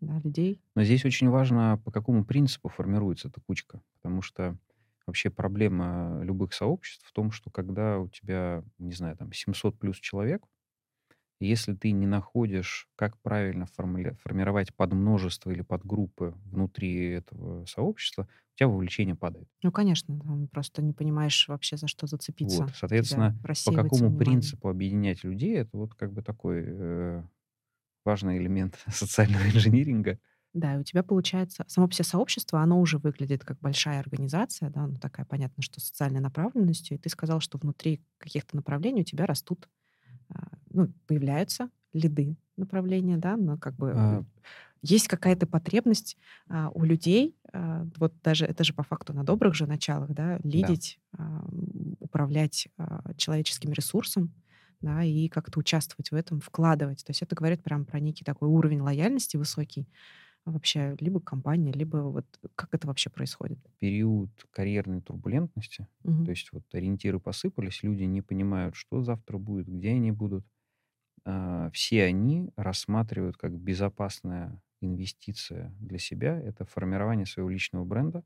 [0.00, 0.60] да, людей.
[0.74, 4.56] Но здесь очень важно, по какому принципу формируется эта кучка, потому что
[5.06, 9.98] вообще проблема любых сообществ в том, что когда у тебя, не знаю, там 700 плюс
[9.98, 10.44] человек,
[11.40, 18.56] если ты не находишь, как правильно форми- формировать подмножество или подгруппы внутри этого сообщества, у
[18.58, 19.48] тебя вовлечение падает.
[19.62, 22.64] Ну, конечно, там просто не понимаешь вообще, за что зацепиться.
[22.64, 24.14] Вот, соответственно, по какому внимание.
[24.14, 27.22] принципу объединять людей, это вот как бы такой э,
[28.04, 30.20] важный элемент социального инжиниринга.
[30.54, 34.86] Да, и у тебя получается, само себе сообщество, оно уже выглядит как большая организация, да,
[34.86, 39.24] ну такая, понятно, что социальной направленностью, и ты сказал, что внутри каких-то направлений у тебя
[39.24, 39.68] растут,
[40.28, 44.24] а, ну, появляются лиды направления, да, но как бы а...
[44.82, 49.54] есть какая-то потребность а, у людей, а, вот даже это же по факту на добрых
[49.54, 51.24] же началах, да, лидить, да.
[51.24, 51.48] А,
[52.00, 54.34] управлять а, человеческим ресурсом,
[54.82, 57.04] да, и как-то участвовать в этом, вкладывать.
[57.04, 59.88] То есть это говорит прям про некий такой уровень лояльности высокий,
[60.44, 63.58] вообще либо компания, либо вот как это вообще происходит?
[63.78, 66.24] Период карьерной турбулентности, угу.
[66.24, 70.44] то есть вот ориентиры посыпались, люди не понимают, что завтра будет, где они будут.
[71.24, 78.24] А, все они рассматривают как безопасная инвестиция для себя это формирование своего личного бренда.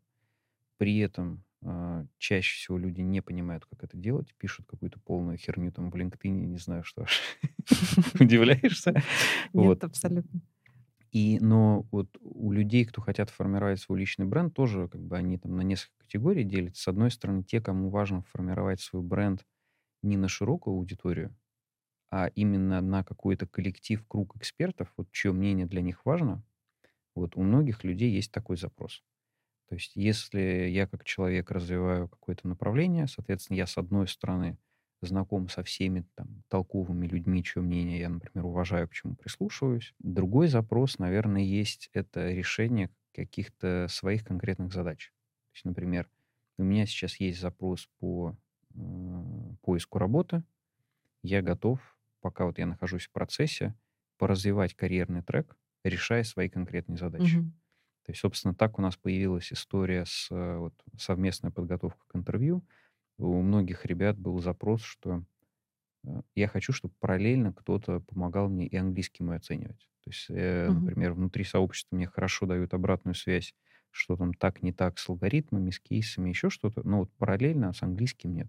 [0.79, 5.73] При этом а, чаще всего люди не понимают, как это делать, пишут какую-то полную херню
[5.73, 7.07] там в LinkedIn, не знаю что.
[8.21, 9.03] Удивляешься?
[9.53, 10.41] Нет, абсолютно.
[11.13, 15.39] И, но вот у людей, кто хотят формировать свой личный бренд, тоже как бы они
[15.39, 16.83] там на несколько категорий делятся.
[16.83, 19.45] С одной стороны, те, кому важно формировать свой бренд
[20.03, 21.37] не на широкую аудиторию,
[22.11, 26.43] а именно на какой-то коллектив, круг экспертов, вот чье мнение для них важно,
[27.15, 29.03] вот у многих людей есть такой запрос.
[29.69, 34.59] То есть если я как человек развиваю какое-то направление, соответственно, я с одной стороны
[35.03, 39.95] знаком со всеми там, толковыми людьми, чье мнение я, например, уважаю, к чему прислушиваюсь.
[39.99, 45.13] Другой запрос, наверное, есть это решение каких-то своих конкретных задач.
[45.53, 46.09] То есть, например,
[46.59, 48.37] у меня сейчас есть запрос по
[48.75, 50.43] э, поиску работы.
[51.23, 51.81] Я готов,
[52.21, 53.75] пока вот я нахожусь в процессе,
[54.19, 57.37] поразвивать карьерный трек, решая свои конкретные задачи.
[57.37, 57.51] Угу.
[58.07, 62.65] То есть, собственно, так у нас появилась история с э, вот, совместной подготовкой к интервью
[63.19, 65.23] у многих ребят был запрос, что
[66.05, 69.89] э, я хочу, чтобы параллельно кто-то помогал мне и английский мой оценивать.
[70.05, 70.81] То есть, э, угу.
[70.81, 73.55] например, внутри сообщества мне хорошо дают обратную связь,
[73.91, 77.83] что там так, не так с алгоритмами, с кейсами, еще что-то, но вот параллельно с
[77.83, 78.49] английским нет.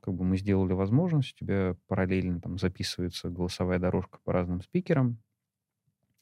[0.00, 5.18] Как бы мы сделали возможность, у тебя параллельно там записывается голосовая дорожка по разным спикерам,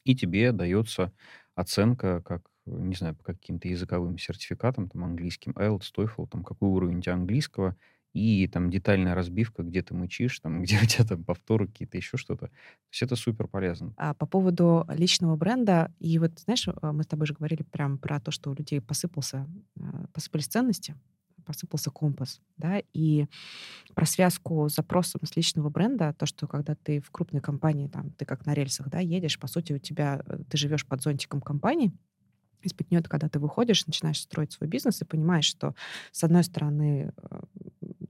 [0.04, 1.12] и тебе дается
[1.54, 6.98] оценка как не знаю, по каким-то языковым сертификатам, там, английским, IELTS, TOEFL, там, какой уровень
[6.98, 7.76] у тебя английского,
[8.12, 12.16] и там детальная разбивка, где ты мычишь, там, где у тебя там повторы какие-то, еще
[12.16, 12.46] что-то.
[12.46, 12.52] То
[12.90, 13.94] есть это супер полезно.
[13.96, 17.98] А по поводу личного бренда, и вот, знаешь, а, мы с тобой же говорили прям
[17.98, 19.48] про то, что у людей посыпался,
[19.80, 20.94] а, посыпались ценности,
[21.44, 23.26] посыпался компас, да, и
[23.94, 28.10] про связку с запросом с личного бренда, то, что когда ты в крупной компании, там,
[28.10, 31.40] ты как на рельсах, да, едешь, по сути, у тебя, э, ты живешь под зонтиком
[31.40, 31.92] компании,
[32.62, 35.74] из-под нее, когда ты выходишь, начинаешь строить свой бизнес и понимаешь, что,
[36.10, 37.40] с одной стороны, э,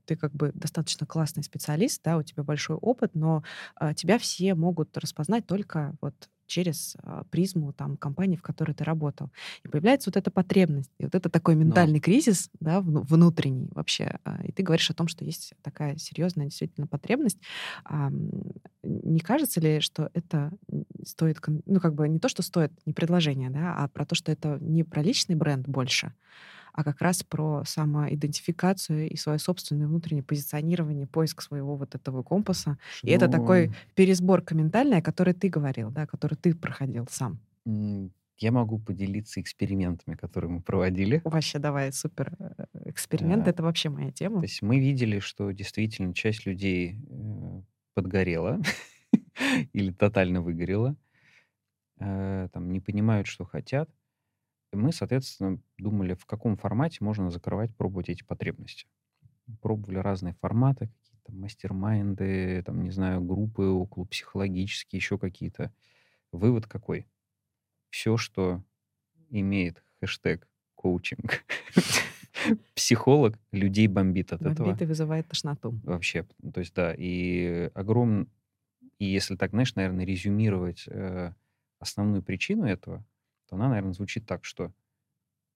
[0.04, 3.42] ты как бы достаточно классный специалист, да, у тебя большой опыт, но
[3.74, 6.14] а, тебя все могут распознать только вот
[6.52, 9.30] через а, призму там компании, в которой ты работал.
[9.64, 12.02] И появляется вот эта потребность, и вот это такой ментальный Но.
[12.02, 14.18] кризис, да, внутренний вообще.
[14.24, 17.38] А, и ты говоришь о том, что есть такая серьезная действительно потребность.
[17.84, 18.10] А,
[18.82, 20.52] не кажется ли, что это
[21.04, 24.30] стоит, ну как бы не то, что стоит, не предложение, да, а про то, что
[24.30, 26.12] это не про личный бренд больше,
[26.72, 32.78] а как раз про самоидентификацию и свое собственное внутреннее позиционирование, поиск своего вот этого компаса.
[33.02, 33.10] Ну...
[33.10, 37.40] И это такой пересборка ментальная, о которой ты говорил, да, который ты проходил сам.
[38.38, 41.20] Я могу поделиться экспериментами, которые мы проводили.
[41.24, 42.32] Вообще, давай, супер.
[42.40, 44.40] Э, эксперимент— это вообще моя тема.
[44.40, 47.62] То есть мы видели, что действительно часть людей э,
[47.94, 48.60] подгорела
[49.72, 50.96] или тотально выгорела,
[52.00, 53.88] э, там, не понимают, что хотят
[54.76, 58.86] мы, соответственно, думали, в каком формате можно закрывать, пробовать эти потребности.
[59.60, 65.72] Пробовали разные форматы, какие-то мастер-майнды, там, не знаю, группы около психологические, еще какие-то.
[66.32, 67.06] Вывод какой?
[67.90, 68.62] Все, что
[69.28, 71.44] имеет хэштег коучинг,
[72.74, 74.76] психолог людей бомбит от Бомбит этого.
[74.82, 75.78] и вызывает тошноту.
[75.84, 78.28] Вообще, то есть, да, и огром...
[78.98, 81.32] И если так, знаешь, наверное, резюмировать э,
[81.80, 83.04] основную причину этого,
[83.48, 84.72] то она, наверное, звучит так, что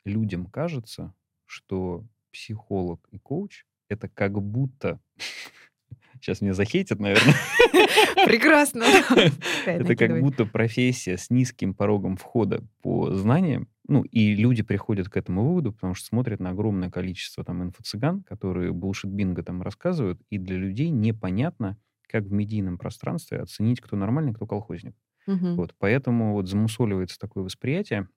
[0.04, 5.00] людям кажется, что психолог и коуч— это как будто...
[6.20, 7.34] Сейчас меня захейтят, наверное.
[8.26, 8.84] Прекрасно.
[9.66, 13.68] Это как будто профессия с низким порогом входа по знаниям.
[13.86, 18.22] Ну, и люди приходят к этому выводу, потому что смотрят на огромное количество там инфо-цыган,
[18.22, 24.34] которые булшит-бинго там рассказывают, и для людей непонятно, как в медийном пространстве оценить, кто нормальный,
[24.34, 24.96] кто колхозник.
[25.26, 25.56] Мгм.
[25.56, 28.08] Вот, поэтому вот замусоливается такое восприятие,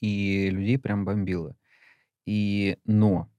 [0.00, 1.56] и людей прям бомбило.
[2.26, 3.30] И, но,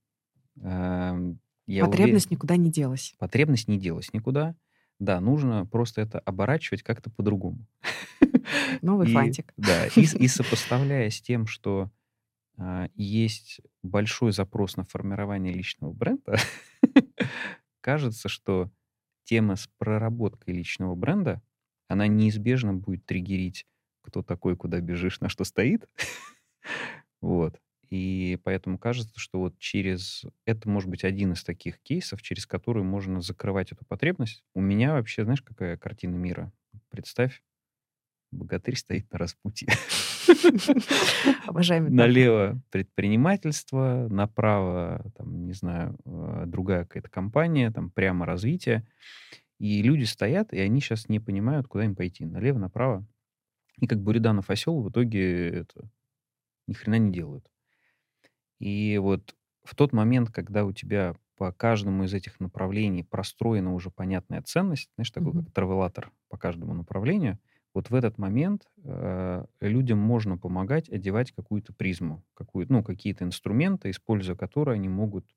[0.61, 3.15] эм, я уверен, Потребность никуда не делась.
[3.17, 4.55] потребность не делась никуда.
[4.99, 7.67] Да, нужно просто это оборачивать как-то по-другому.
[8.81, 9.53] Новый И, фантик.
[9.57, 11.91] да, и, и сопоставляя с тем, что
[12.57, 16.37] а, есть большой запрос на формирование личного бренда,
[17.81, 18.71] кажется, что
[19.23, 21.41] тема с проработкой личного бренда,
[21.87, 23.65] она неизбежно будет триггерить,
[24.01, 25.87] кто такой, куда бежишь, на что стоит.
[27.19, 27.59] Вот.
[27.89, 30.25] И поэтому кажется, что вот через...
[30.45, 34.43] Это может быть один из таких кейсов, через который можно закрывать эту потребность.
[34.53, 36.51] У меня вообще, знаешь, какая картина мира?
[36.89, 37.41] Представь,
[38.31, 39.69] богатырь стоит на распутье.
[41.45, 41.85] Обожаем.
[41.95, 48.85] Налево предпринимательство, направо, там, не знаю, э, другая какая-то компания, там прямо развитие.
[49.59, 52.25] И люди стоят, и они сейчас не понимают, куда им пойти.
[52.25, 53.05] Налево, направо.
[53.79, 55.89] И как Буриданов осел в итоге это
[56.67, 57.49] ни хрена не делают.
[58.59, 63.91] И вот в тот момент, когда у тебя по каждому из этих направлений простроена уже
[63.91, 65.35] понятная ценность, знаешь, такой Мгм.
[65.35, 67.39] как травелатор по каждому направлению,
[67.75, 73.91] вот в этот момент э, людям можно помогать одевать какую-то призму, какую, ну, какие-то инструменты,
[73.91, 75.27] используя которые они могут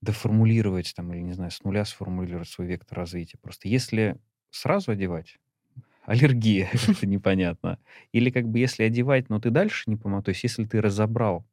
[0.00, 3.38] доформулировать там, или, не знаю, с нуля сформулировать свой вектор развития.
[3.40, 4.18] Просто если
[4.50, 5.38] сразу одевать,
[6.06, 7.78] аллергия, это непонятно.
[8.12, 11.46] Или как бы если одевать, но ты дальше не помог, то есть если ты разобрал,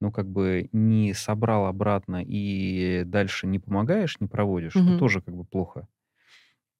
[0.00, 4.94] но как бы не собрал обратно и дальше не помогаешь, не проводишь, то Мгм.
[4.94, 5.88] тоже как бы плохо.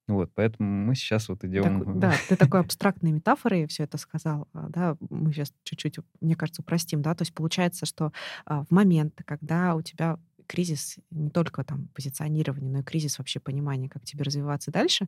[0.07, 1.83] Вот, поэтому мы сейчас вот идем...
[1.83, 6.35] Так, да, ты такой абстрактной метафорой все это сказал, а, да, мы сейчас чуть-чуть, мне
[6.35, 8.11] кажется, упростим, да, то есть получается, что
[8.45, 13.39] а, в момент, когда у тебя кризис не только там позиционирования, но и кризис вообще
[13.39, 15.07] понимания, как тебе развиваться дальше,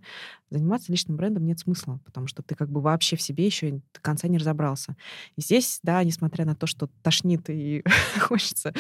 [0.49, 3.99] заниматься личным брендом нет смысла, потому что ты как бы вообще в себе еще до
[4.02, 4.95] конца не разобрался.
[5.36, 7.84] И здесь, да, несмотря на то, что тошнит и
[8.19, 8.73] хочется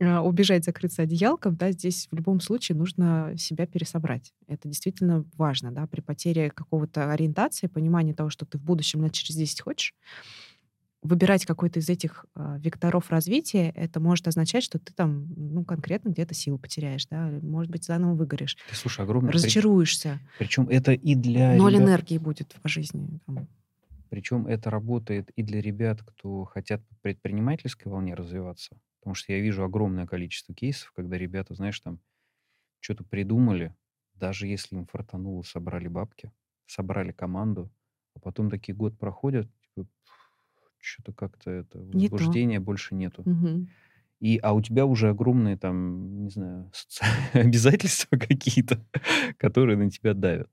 [0.00, 4.34] а, убежать, закрыться одеялком, да, здесь в любом случае нужно себя пересобрать.
[4.48, 9.12] Это действительно важно, да, при потере какого-то ориентации, понимания того, что ты в будущем лет
[9.12, 9.94] через 10 хочешь,
[11.02, 16.10] выбирать какой-то из этих а, векторов развития, это может означать, что ты там, ну, конкретно
[16.10, 19.32] где-то силу потеряешь, да, может быть, заново выгоришь, Ты, слушай, огромное...
[19.32, 23.18] разочаруешься, Причем это и для ноль ребят- энергии будет по жизни.
[23.26, 23.48] там.
[24.10, 28.78] Причем это работает и для ребят, кто хотят по предпринимательской волне развиваться.
[29.00, 31.98] Потому что я вижу огромное количество кейсов, когда ребята, знаешь, там
[32.80, 33.74] что-то придумали,
[34.14, 36.30] даже если им фартануло, собрали бабки,
[36.66, 37.72] собрали команду,
[38.14, 39.48] а потом такие год проходят,
[40.82, 42.14] что-то как-то это Не то.
[42.14, 43.22] возбуждения больше нету.
[43.24, 43.68] Мгм.
[44.20, 47.02] И, а у тебя уже огромные там, не знаю, соци-
[47.34, 48.84] обязательства какие-то,
[49.38, 50.48] которые на тебя давят.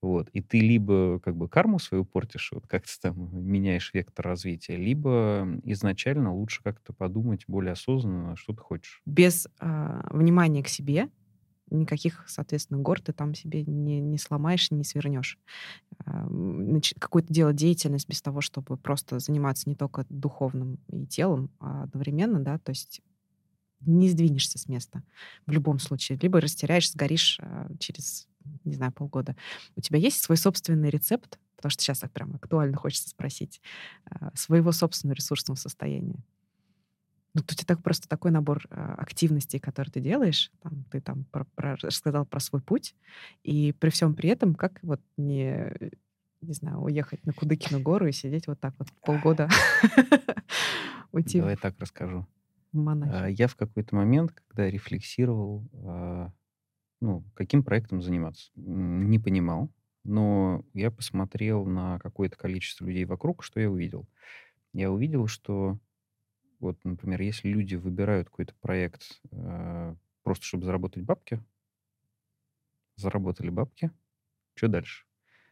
[0.00, 0.28] Вот.
[0.32, 4.76] И ты либо как бы карму свою портишь, вот как ты там меняешь вектор развития,
[4.76, 9.00] либо изначально лучше как-то подумать более осознанно, что ты хочешь.
[9.06, 11.08] Без а, внимания к себе
[11.72, 15.38] никаких, соответственно, гор ты там себе не, не сломаешь, не свернешь.
[16.06, 16.26] А,
[16.98, 22.40] Какое-то дело деятельность без того, чтобы просто заниматься не только духовным и телом, а одновременно,
[22.40, 23.00] да, то есть
[23.80, 25.02] не сдвинешься с места
[25.46, 26.18] в любом случае.
[26.22, 28.28] Либо растеряешь, сгоришь а, через,
[28.64, 29.36] не знаю, полгода.
[29.76, 33.60] У тебя есть свой собственный рецепт, потому что сейчас так прям актуально хочется спросить,
[34.06, 36.22] а, своего собственного ресурсного состояния?
[37.34, 40.50] Ну, тут у тебя так просто такой набор а, активностей, которые ты делаешь.
[40.62, 42.94] Там, ты там про- про- рассказал про свой путь.
[43.42, 45.72] И при всем при этом, как вот не,
[46.42, 49.48] не знаю, уехать на Кудыкину гору и сидеть вот так вот полгода,
[51.12, 52.26] уйти Давай так расскажу.
[53.10, 56.32] А, Я в какой-то момент, когда рефлексировал, а,
[57.00, 59.70] ну, каким проектом заниматься, не понимал,
[60.04, 64.06] но я посмотрел на какое-то количество людей вокруг, что я увидел.
[64.72, 65.78] Я увидел, что
[66.62, 71.40] вот, например, если люди выбирают какой-то проект а, просто чтобы заработать бабки,
[72.96, 73.90] заработали бабки.
[74.54, 75.04] Что дальше?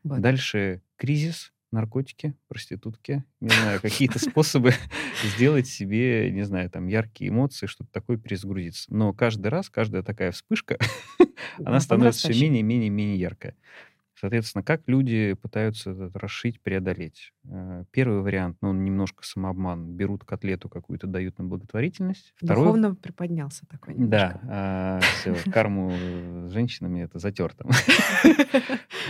[0.04, 0.20] Вот.
[0.20, 4.72] Дальше кризис, наркотики, проститутки, не знаю, какие-то способы
[5.24, 8.92] сделать себе, не знаю, там, яркие эмоции, что-то такое перезагрузиться.
[8.92, 10.78] Но каждый раз, каждая такая вспышка,
[11.64, 13.56] она становится все менее, менее, менее яркая.
[14.20, 17.32] Соответственно, как люди пытаются это расшить, преодолеть?
[17.44, 19.96] Э, первый вариант, ну, он немножко самообман.
[19.96, 22.34] Берут котлету какую-то, дают на благотворительность.
[22.36, 22.64] Второй...
[22.64, 24.10] Духовно приподнялся такой немножко.
[24.10, 27.66] Да, а, все, карму с женщинами это затерто.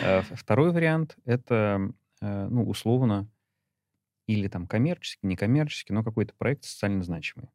[0.05, 3.29] А, второй вариант— это, э, ну, условно,
[4.29, 7.51] или там коммерческий, некоммерческий, но какой-то проект социально значимый.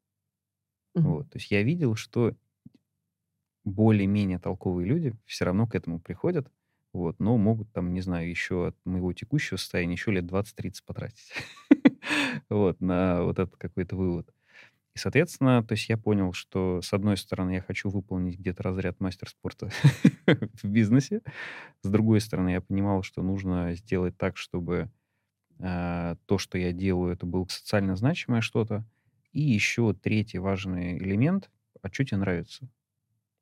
[0.93, 1.30] Вот.
[1.32, 2.36] То есть я видел, что
[3.64, 6.51] более-менее толковые люди все равно к этому приходят,
[6.96, 11.32] вот, но могут там, не знаю, еще от моего текущего состояния еще лет 20-30 потратить.
[12.50, 14.30] Вот, на вот этот какой-то вывод.
[14.96, 19.00] И, соответственно, то есть я понял, что, с одной стороны, я хочу выполнить где-то разряд
[19.00, 19.70] мастер спорта
[20.64, 21.22] в бизнесе.
[21.84, 24.91] С другой стороны, я понимал, что нужно сделать так, чтобы
[25.60, 28.86] э, то, что я делаю, это было социально значимое что-то.
[29.34, 31.50] И еще третий важный элемент,
[31.82, 32.70] а что тебе нравится?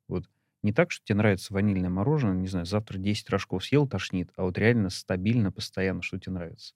[0.08, 0.26] Вот
[0.64, 4.42] не так, что тебе нравится ванильное мороженое, не знаю, завтра 10 рожков съел, тошнит, а
[4.44, 6.74] вот реально стабильно, постоянно, что тебе нравится.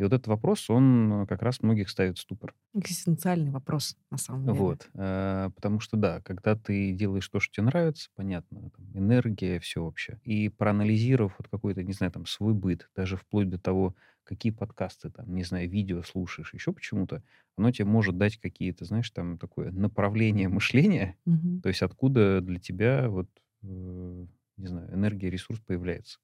[0.00, 2.54] И вот этот вопрос, он как раз многих ставит в ступор.
[2.72, 4.54] Экзистенциальный вопрос, на самом деле.
[4.56, 4.88] Вот.
[4.94, 9.84] Э, потому что, да, когда ты делаешь то, что тебе нравится, понятно, там, энергия, все
[9.84, 10.18] вообще.
[10.24, 13.94] И проанализировав вот какой-то, не знаю, там, свой быт, даже вплоть до того,
[14.24, 17.22] какие подкасты, там, не знаю, видео слушаешь, еще почему-то,
[17.58, 21.60] оно тебе может дать какие-то, знаешь, там, такое направление мышления, Мгм.
[21.60, 23.28] то есть откуда для тебя вот,
[23.64, 24.26] э,
[24.56, 26.20] не знаю, энергия, ресурс появляется.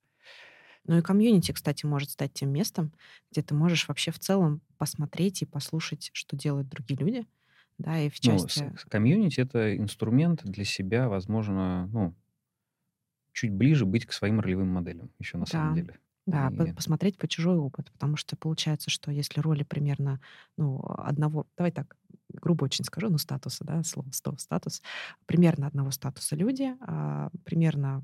[0.87, 2.93] Ну и комьюнити, кстати, может стать тем местом,
[3.33, 7.27] где ты можешь вообще в целом посмотреть и послушать, что делают другие люди,
[7.79, 8.73] да, и в Ну, части...
[8.77, 12.15] с- комьюнити— это инструмент для себя, возможно, ну,
[13.33, 15.75] чуть ближе быть к своим ролевым моделям еще на самом Да.
[15.75, 16.01] деле.
[16.27, 20.21] Да, И посмотреть по чужой опыт, потому что получается, что если роли примерно,
[20.57, 21.97] ну, одного, давай так,
[22.33, 24.07] грубо очень скажу, ну, статуса, да, слово
[24.39, 24.83] статус,
[25.27, 28.03] примерно одного статуса люди, а, примерно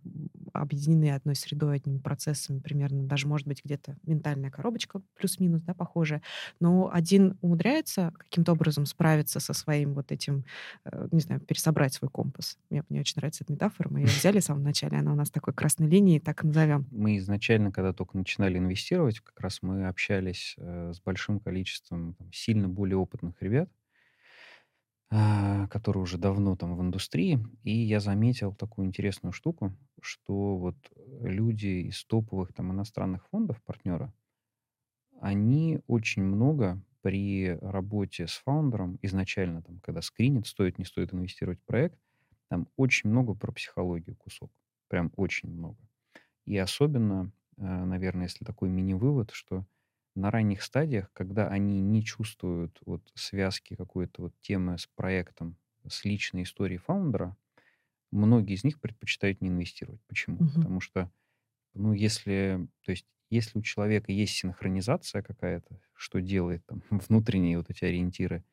[0.53, 6.23] объединены одной средой, одними процессами, примерно даже, может быть, где-то ментальная коробочка плюс-минус, да, похожая,
[6.61, 10.45] но один умудряется каким-то образом справиться со своим вот этим,
[10.85, 12.59] э, не знаю, пересобрать свой компас.
[12.71, 15.31] Мне, мне очень нравится эта метафора, мы ее взяли в самом начале, она у нас
[15.31, 16.87] такой красной линией, так и назовем.
[16.91, 22.69] мы изначально, когда только начинали инвестировать, как раз мы общались э, с большим количеством сильно
[22.69, 23.69] более опытных ребят,
[25.15, 30.77] а, которые уже давно там в индустрии, и я заметил такую интересную штуку, что вот
[31.21, 34.11] люди из топовых там иностранных фондов, партнера,
[35.21, 41.61] они очень много при работе с фаундером изначально, там, когда скринит, стоит, не стоит инвестировать
[41.61, 41.99] в проект,
[42.49, 44.51] там очень много про психологию кусок.
[44.89, 45.77] Прям очень много.
[46.47, 49.67] И особенно, э, наверное, если такой мини-вывод, что
[50.15, 55.57] на ранних стадиях, когда они не чувствуют вот связки какой-то вот темы с проектом,
[55.89, 57.37] с личной историей фаундера,
[58.11, 60.01] многие из них предпочитают не инвестировать.
[60.07, 60.45] Почему?
[60.45, 60.53] Мгм.
[60.53, 61.11] Потому что,
[61.75, 67.71] ну, если, то есть, если у человека есть синхронизация какая-то, что делает там внутренние вот
[67.71, 68.45] эти ориентиры,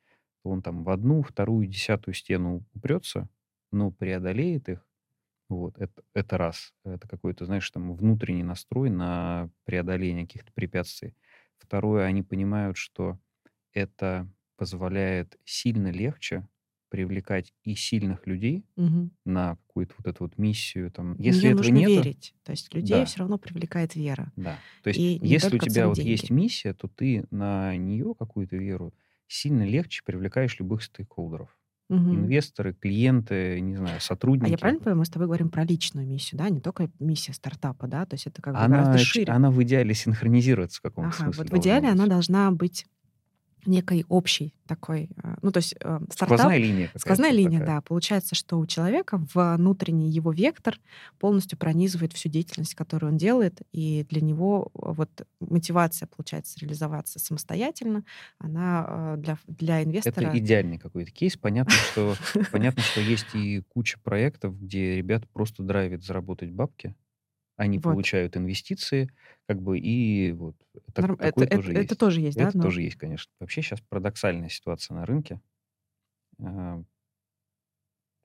[0.43, 3.29] то он там в одну, вторую, десятую стену упрется,
[3.71, 4.87] но преодолеет их,
[5.49, 6.73] вот, это, это раз.
[6.83, 11.15] Это какой-то, знаешь, там внутренний настрой на преодоление каких-то препятствий.
[11.59, 13.19] Второе, они понимают, что
[13.73, 16.47] это позволяет сильно легче
[16.89, 19.09] привлекать и сильных людей Мгм.
[19.25, 20.91] на какую-то вот эту вот миссию.
[20.91, 21.15] Там.
[21.21, 22.33] В Если нее этого нужно нету, верить.
[22.43, 24.33] То есть людей да, все равно привлекает вера.
[24.35, 24.63] да.
[24.81, 26.31] То есть И если у тебя вот есть деньги.
[26.31, 28.93] миссия, то ты на нее какую-то веру
[29.27, 31.58] сильно легче привлекаешь любых стейкхолдеров.
[31.89, 32.31] Мгм.
[32.31, 33.99] Инвесторы, клиенты, не знаю,
[34.41, 34.57] А я сотрудники.
[34.57, 38.05] правильно понимаю, мы с тобой говорим про личную миссию, да, не только миссия стартапа, да,
[38.05, 39.35] то есть это как бы Она, гораздо шире.
[39.35, 42.07] она в идеале синхронизируется в каком-то Ага, смысле вот в идеале она быть.
[42.07, 42.85] должна быть
[43.65, 47.75] некой общей такой, э, ну то есть э, стартап, Сквозная линия сквозная линия, такая.
[47.77, 50.79] да, получается, что у человека внутренний его вектор
[51.17, 57.19] полностью пронизывает всю деятельность, которую он делает, и для него э, вот мотивация, получается, реализоваться
[57.19, 58.03] самостоятельно,
[58.37, 60.37] она для, для Это инвестора...
[60.37, 61.35] идеальный какой-то кейс.
[61.37, 62.15] Понятно, что
[62.51, 66.95] понятно, что есть и куча проектов, где ребят просто драйвит заработать бабки,
[67.59, 67.83] они Вот.
[67.93, 69.09] получают инвестиции,
[69.47, 70.55] как бы и вот
[70.93, 71.97] так- Норм- Это, такое это- тоже это есть.
[71.99, 72.47] тоже есть, да?
[72.47, 73.31] Это но- тоже есть, конечно.
[73.39, 75.39] Вообще сейчас парадоксальная ситуация на рынке.
[76.39, 76.81] А,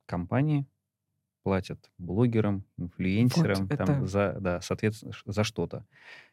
[0.07, 0.67] Компании
[1.43, 5.87] платят блогерам, инфлюенсерам Вот, там, это- за, да, соответственно, за что-то.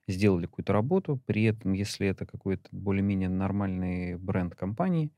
[0.08, 5.10] Сделали какую-то работу, при этом, если это какой-то более-менее нормальный бренд компании,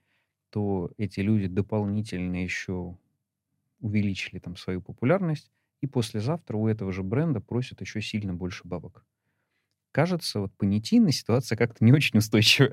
[0.51, 2.95] то эти люди дополнительно еще
[3.79, 5.51] увеличили там свою популярность
[5.83, 9.05] и послезавтра у этого же бренда просят еще сильно больше бабок.
[9.91, 12.71] Кажется, вот понятийно ситуация как-то не очень устойчивая.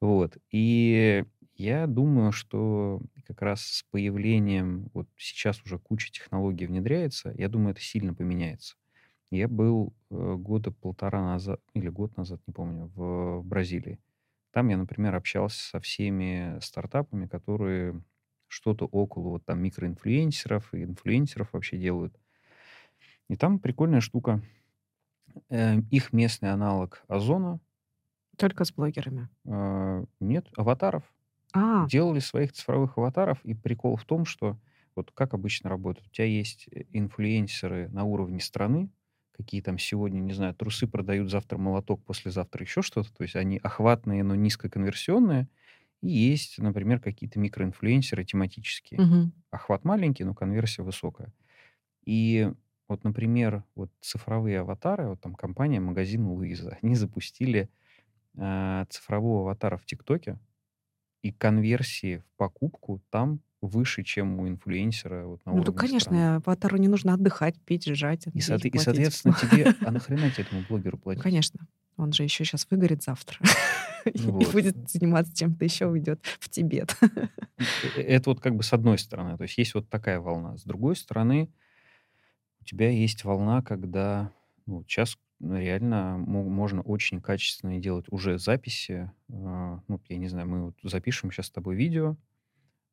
[0.00, 0.36] Вот.
[0.50, 1.24] И
[1.54, 7.70] я думаю, что как раз с появлением, вот сейчас уже куча технологий внедряется, я думаю,
[7.70, 8.74] это сильно поменяется.
[9.30, 14.00] Я был э, года полтора назад, или год назад, не помню, в, в Бразилии.
[14.50, 18.02] Там я, например, общался со всеми стартапами, которые
[18.52, 22.14] что-то около вот там микроинфлюенсеров и инфлюенсеров вообще делают.
[23.28, 24.42] И там прикольная штука.
[25.48, 27.60] Э, их местный аналог Озона.
[28.36, 29.30] Только с блогерами.
[29.46, 31.02] Э, нет, аватаров.
[31.54, 34.58] А, Делали своих цифровых аватаров, и прикол в том, что
[34.94, 36.06] вот как обычно работает.
[36.08, 38.90] У тебя есть э, инфлюенсеры на уровне страны,
[39.34, 43.12] какие там сегодня, не знаю, трусы продают, завтра молоток, послезавтра еще что-то.
[43.14, 45.48] То есть они охватные, но низкоконверсионные.
[46.02, 49.04] И есть, например, какие-то микроинфлюенсеры тематические.
[49.04, 49.32] мгм.
[49.50, 51.32] Охват маленький, но конверсия высокая.
[52.06, 52.50] И
[52.88, 57.70] вот, например, вот цифровые аватары, вот там компания магазин Луиза, они запустили
[58.36, 60.38] э, цифрового аватара в ТикТоке,
[61.22, 66.26] и конверсии в покупку там выше, чем у инфлюенсера вот на Ну, то, страны.
[66.26, 68.78] конечно, аватару не нужно отдыхать, пить, жрать, И, и, платить.
[68.78, 69.72] соответственно, тебе...
[69.82, 71.42] А нахрена тебе этому блогеру платить?
[71.42, 71.66] Конечно.
[71.96, 73.38] Он же еще сейчас выгорит завтра.
[74.04, 74.52] И Вот.
[74.52, 76.96] будет заниматься чем-то еще, уйдет в Тибет.
[77.96, 79.36] Э, Это вот как бы с одной стороны.
[79.36, 80.56] То есть есть вот такая волна.
[80.56, 81.50] С другой стороны,
[82.60, 84.32] у тебя есть волна, когда
[84.66, 89.10] ну, сейчас реально мо- можно очень качественно делать уже записи.
[89.32, 92.16] А, Ну, я не знаю, мы вот запишем сейчас с тобой видео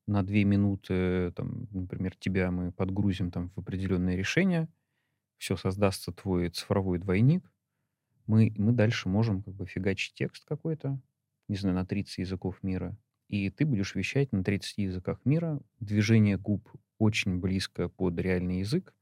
[0.07, 4.67] на две минуты, там, например, тебя мы подгрузим там в определенное решение,
[5.37, 7.51] все создастся твой цифровой двойник,
[8.30, 10.99] мы, мы дальше можем как бы фигачить текст какой-то,
[11.47, 12.95] не знаю, на 30 языков мира,
[13.27, 15.59] и ты будешь вещать на 30 языках мира.
[15.80, 16.69] Движение губ
[16.99, 18.93] очень близко под реальный язык,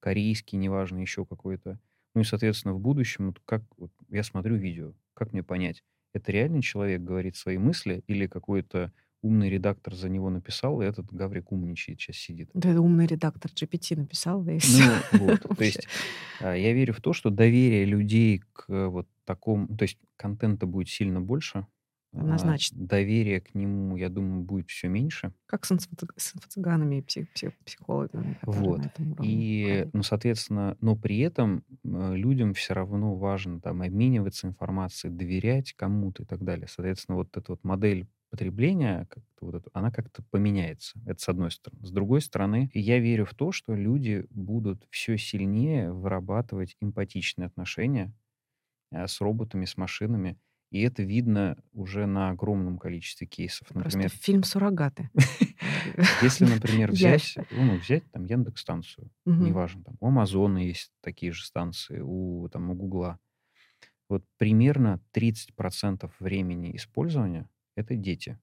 [0.00, 1.78] корейский, неважно, еще какой-то.
[2.14, 6.32] Ну и, соответственно, в будущем, вот как вот я смотрю видео, как мне понять, это
[6.32, 8.92] реальный человек говорит свои мысли или какой-то
[9.22, 12.50] умный редактор за него написал, и этот Гаврик умничает, сейчас сидит.
[12.54, 14.78] Да, это умный редактор GPT написал, да и все.
[14.78, 15.88] Ну, вот, то есть
[16.40, 20.66] а, я верю в то, что доверие людей к э, вот такому, то есть контента
[20.66, 21.66] будет сильно больше,
[22.14, 22.76] а, Однозначно.
[22.78, 25.32] доверие к нему, я думаю, будет все меньше.
[25.46, 28.80] Как с, инфо- с инфо-цыганами и псих- псих- психологами, Вот.
[29.22, 35.74] И, ну, соответственно, но при этом э, людям все равно важно там обмениваться информацией, доверять
[35.74, 36.66] кому-то и так далее.
[36.68, 40.98] Соответственно, вот эта вот модель потребления, как-то вот это, она как-то поменяется.
[41.04, 41.84] Это с одной стороны.
[41.84, 48.12] С другой стороны, я верю в то, что люди будут все сильнее вырабатывать эмпатичные отношения
[48.92, 50.38] э, с роботами, с машинами.
[50.70, 53.66] И это видно уже на огромном количестве кейсов.
[53.66, 55.10] Просто Например, фильм «Суррогаты».
[56.22, 62.00] если, например, взять, ну, взять там Яндекс-станцию, неважно, там у Амазона есть такие же станции,
[62.00, 63.18] у, там, у Гугла.
[64.08, 68.38] Вот примерно 30% времени использования— это дети.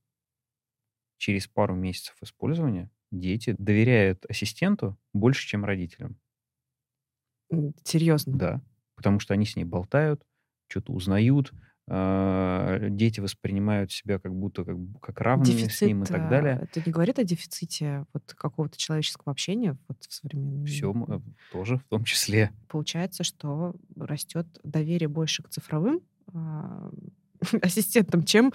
[1.18, 6.20] Через пару месяцев использования дети доверяют ассистенту больше, чем родителям.
[7.84, 8.38] Серьезно.
[8.38, 8.62] Да,
[8.96, 10.24] потому что они с ней болтают,
[10.68, 11.54] что-то узнают,
[11.90, 16.30] а, дети воспринимают себя как будто как, как равными с ним и Дефицит, так а,
[16.30, 16.60] далее.
[16.62, 21.22] это не говорит о дефиците вот какого-то человеческого общения вот в современном Все мире?
[21.50, 22.52] тоже в том числе.
[22.68, 26.02] Получается, что растет доверие больше к цифровым
[27.54, 28.54] а, ассистентам, чем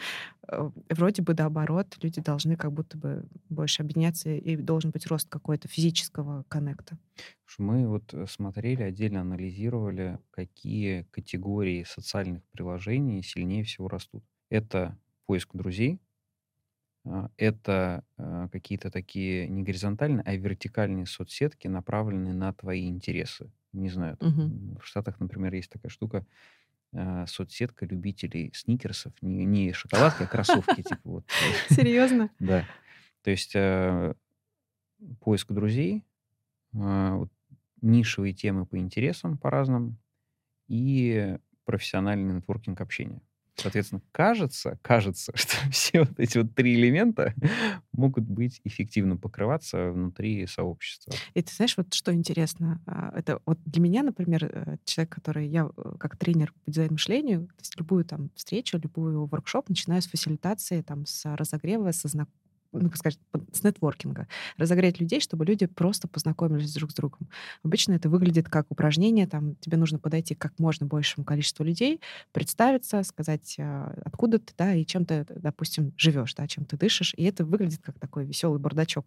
[0.49, 5.29] э, вроде бы наоборот, люди должны как будто бы больше объединяться, и должен быть рост
[5.29, 6.99] какой-то физического коннекта.
[7.59, 14.25] Мы вот э, смотрели, отдельно анализировали, какие категории социальных приложений сильнее всего растут.
[14.49, 16.01] Это поиск друзей,
[17.05, 23.51] а, это а, какие-то такие не горизонтальные, а вертикальные соцсетки, направленные на твои интересы.
[23.73, 26.27] Не знаю, м, в Штатах, например, есть такая штука,
[27.27, 31.25] соцсетка любителей сникерсов, не, не шоколадки, а кроссовки, типа вот.
[31.71, 32.31] Серьезно?
[32.39, 32.67] Да.
[33.23, 34.15] То есть э,
[35.21, 36.05] поиск друзей,
[36.73, 37.31] вот
[37.81, 39.99] нишевые темы по интересам по разным
[40.69, 43.21] и профессиональный нетворкинг общения.
[43.57, 47.35] Соответственно, кажется, кажется, что все вот эти вот три элемента
[47.93, 51.13] могут быть эффективно покрываться внутри сообщества.
[51.35, 55.47] И ты знаешь, вот что интересно, а, это вот для меня, например, э, человек, который
[55.49, 60.07] я э, как тренер по дизайн-мышлению, то есть любую там встречу, любую воркшоп начинаю с
[60.07, 62.29] фасилитации, там, с разогрева, со знак
[62.73, 63.19] ну, как сказать,
[63.53, 64.29] с нетворкинга.
[64.57, 67.29] Разогреть людей, чтобы люди просто познакомились друг с другом.
[67.63, 72.01] Обычно это выглядит как упражнение, там, тебе нужно подойти к как можно большему количеству людей,
[72.33, 77.15] представиться, сказать, а, откуда ты, да, и чем ты, допустим, живешь, да, чем ты дышишь,
[77.17, 79.07] и это выглядит как такой веселый бардачок.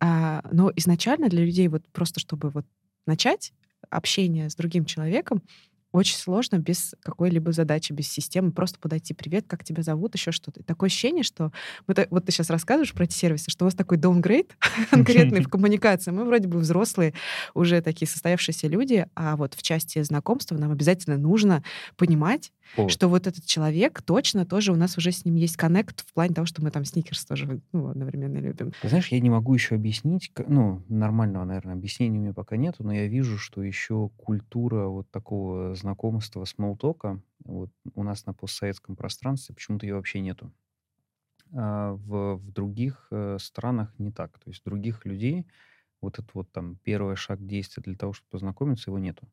[0.00, 2.66] А, но изначально для людей вот просто чтобы вот
[3.06, 3.52] начать
[3.90, 5.42] общение с другим человеком,
[5.92, 10.60] очень сложно без какой-либо задачи, без системы просто подойти, привет, как тебя зовут, еще что-то.
[10.60, 11.52] И такое ощущение, что
[11.86, 14.56] мы, вот ты сейчас рассказываешь про эти сервисы, что у вас такой даунгрейд
[14.90, 16.10] конкретный в коммуникации.
[16.10, 17.14] Мы вроде бы взрослые,
[17.54, 21.62] уже такие состоявшиеся люди, а вот в части знакомства нам обязательно нужно
[21.96, 22.88] понимать, о.
[22.88, 26.34] что вот этот человек точно тоже у нас уже с ним есть коннект в плане
[26.34, 28.72] того, что мы там сникерс тоже ну, одновременно любим.
[28.82, 32.92] знаешь, я не могу еще объяснить, ну, нормального, наверное, объяснения у меня пока нету, но
[32.92, 39.54] я вижу, что еще культура вот такого знакомства, смолтока, вот у нас на постсоветском пространстве
[39.54, 40.52] почему-то ее вообще нету.
[41.54, 44.38] А в, в других э, странах не так.
[44.38, 45.46] То есть других людей
[46.00, 49.28] вот этот вот там первый шаг действия для того, чтобы познакомиться, его нету.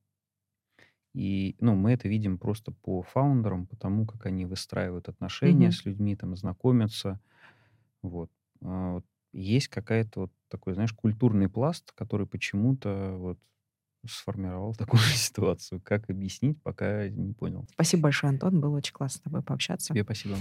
[1.19, 5.73] И, ну, мы это видим просто по фаундерам, потому как они выстраивают отношения Мгм.
[5.73, 7.19] с людьми, там, знакомятся.
[8.01, 8.31] Вот.
[8.61, 13.37] А, вот есть какая-то вот такой, знаешь, культурный пласт, который почему-то вот
[14.07, 15.81] сформировал такую ситуацию.
[15.81, 17.67] Как объяснить, пока не понял.
[17.73, 18.61] Спасибо большое, Антон.
[18.61, 19.93] Было очень классно с тобой пообщаться.
[19.93, 20.37] Тебе спасибо.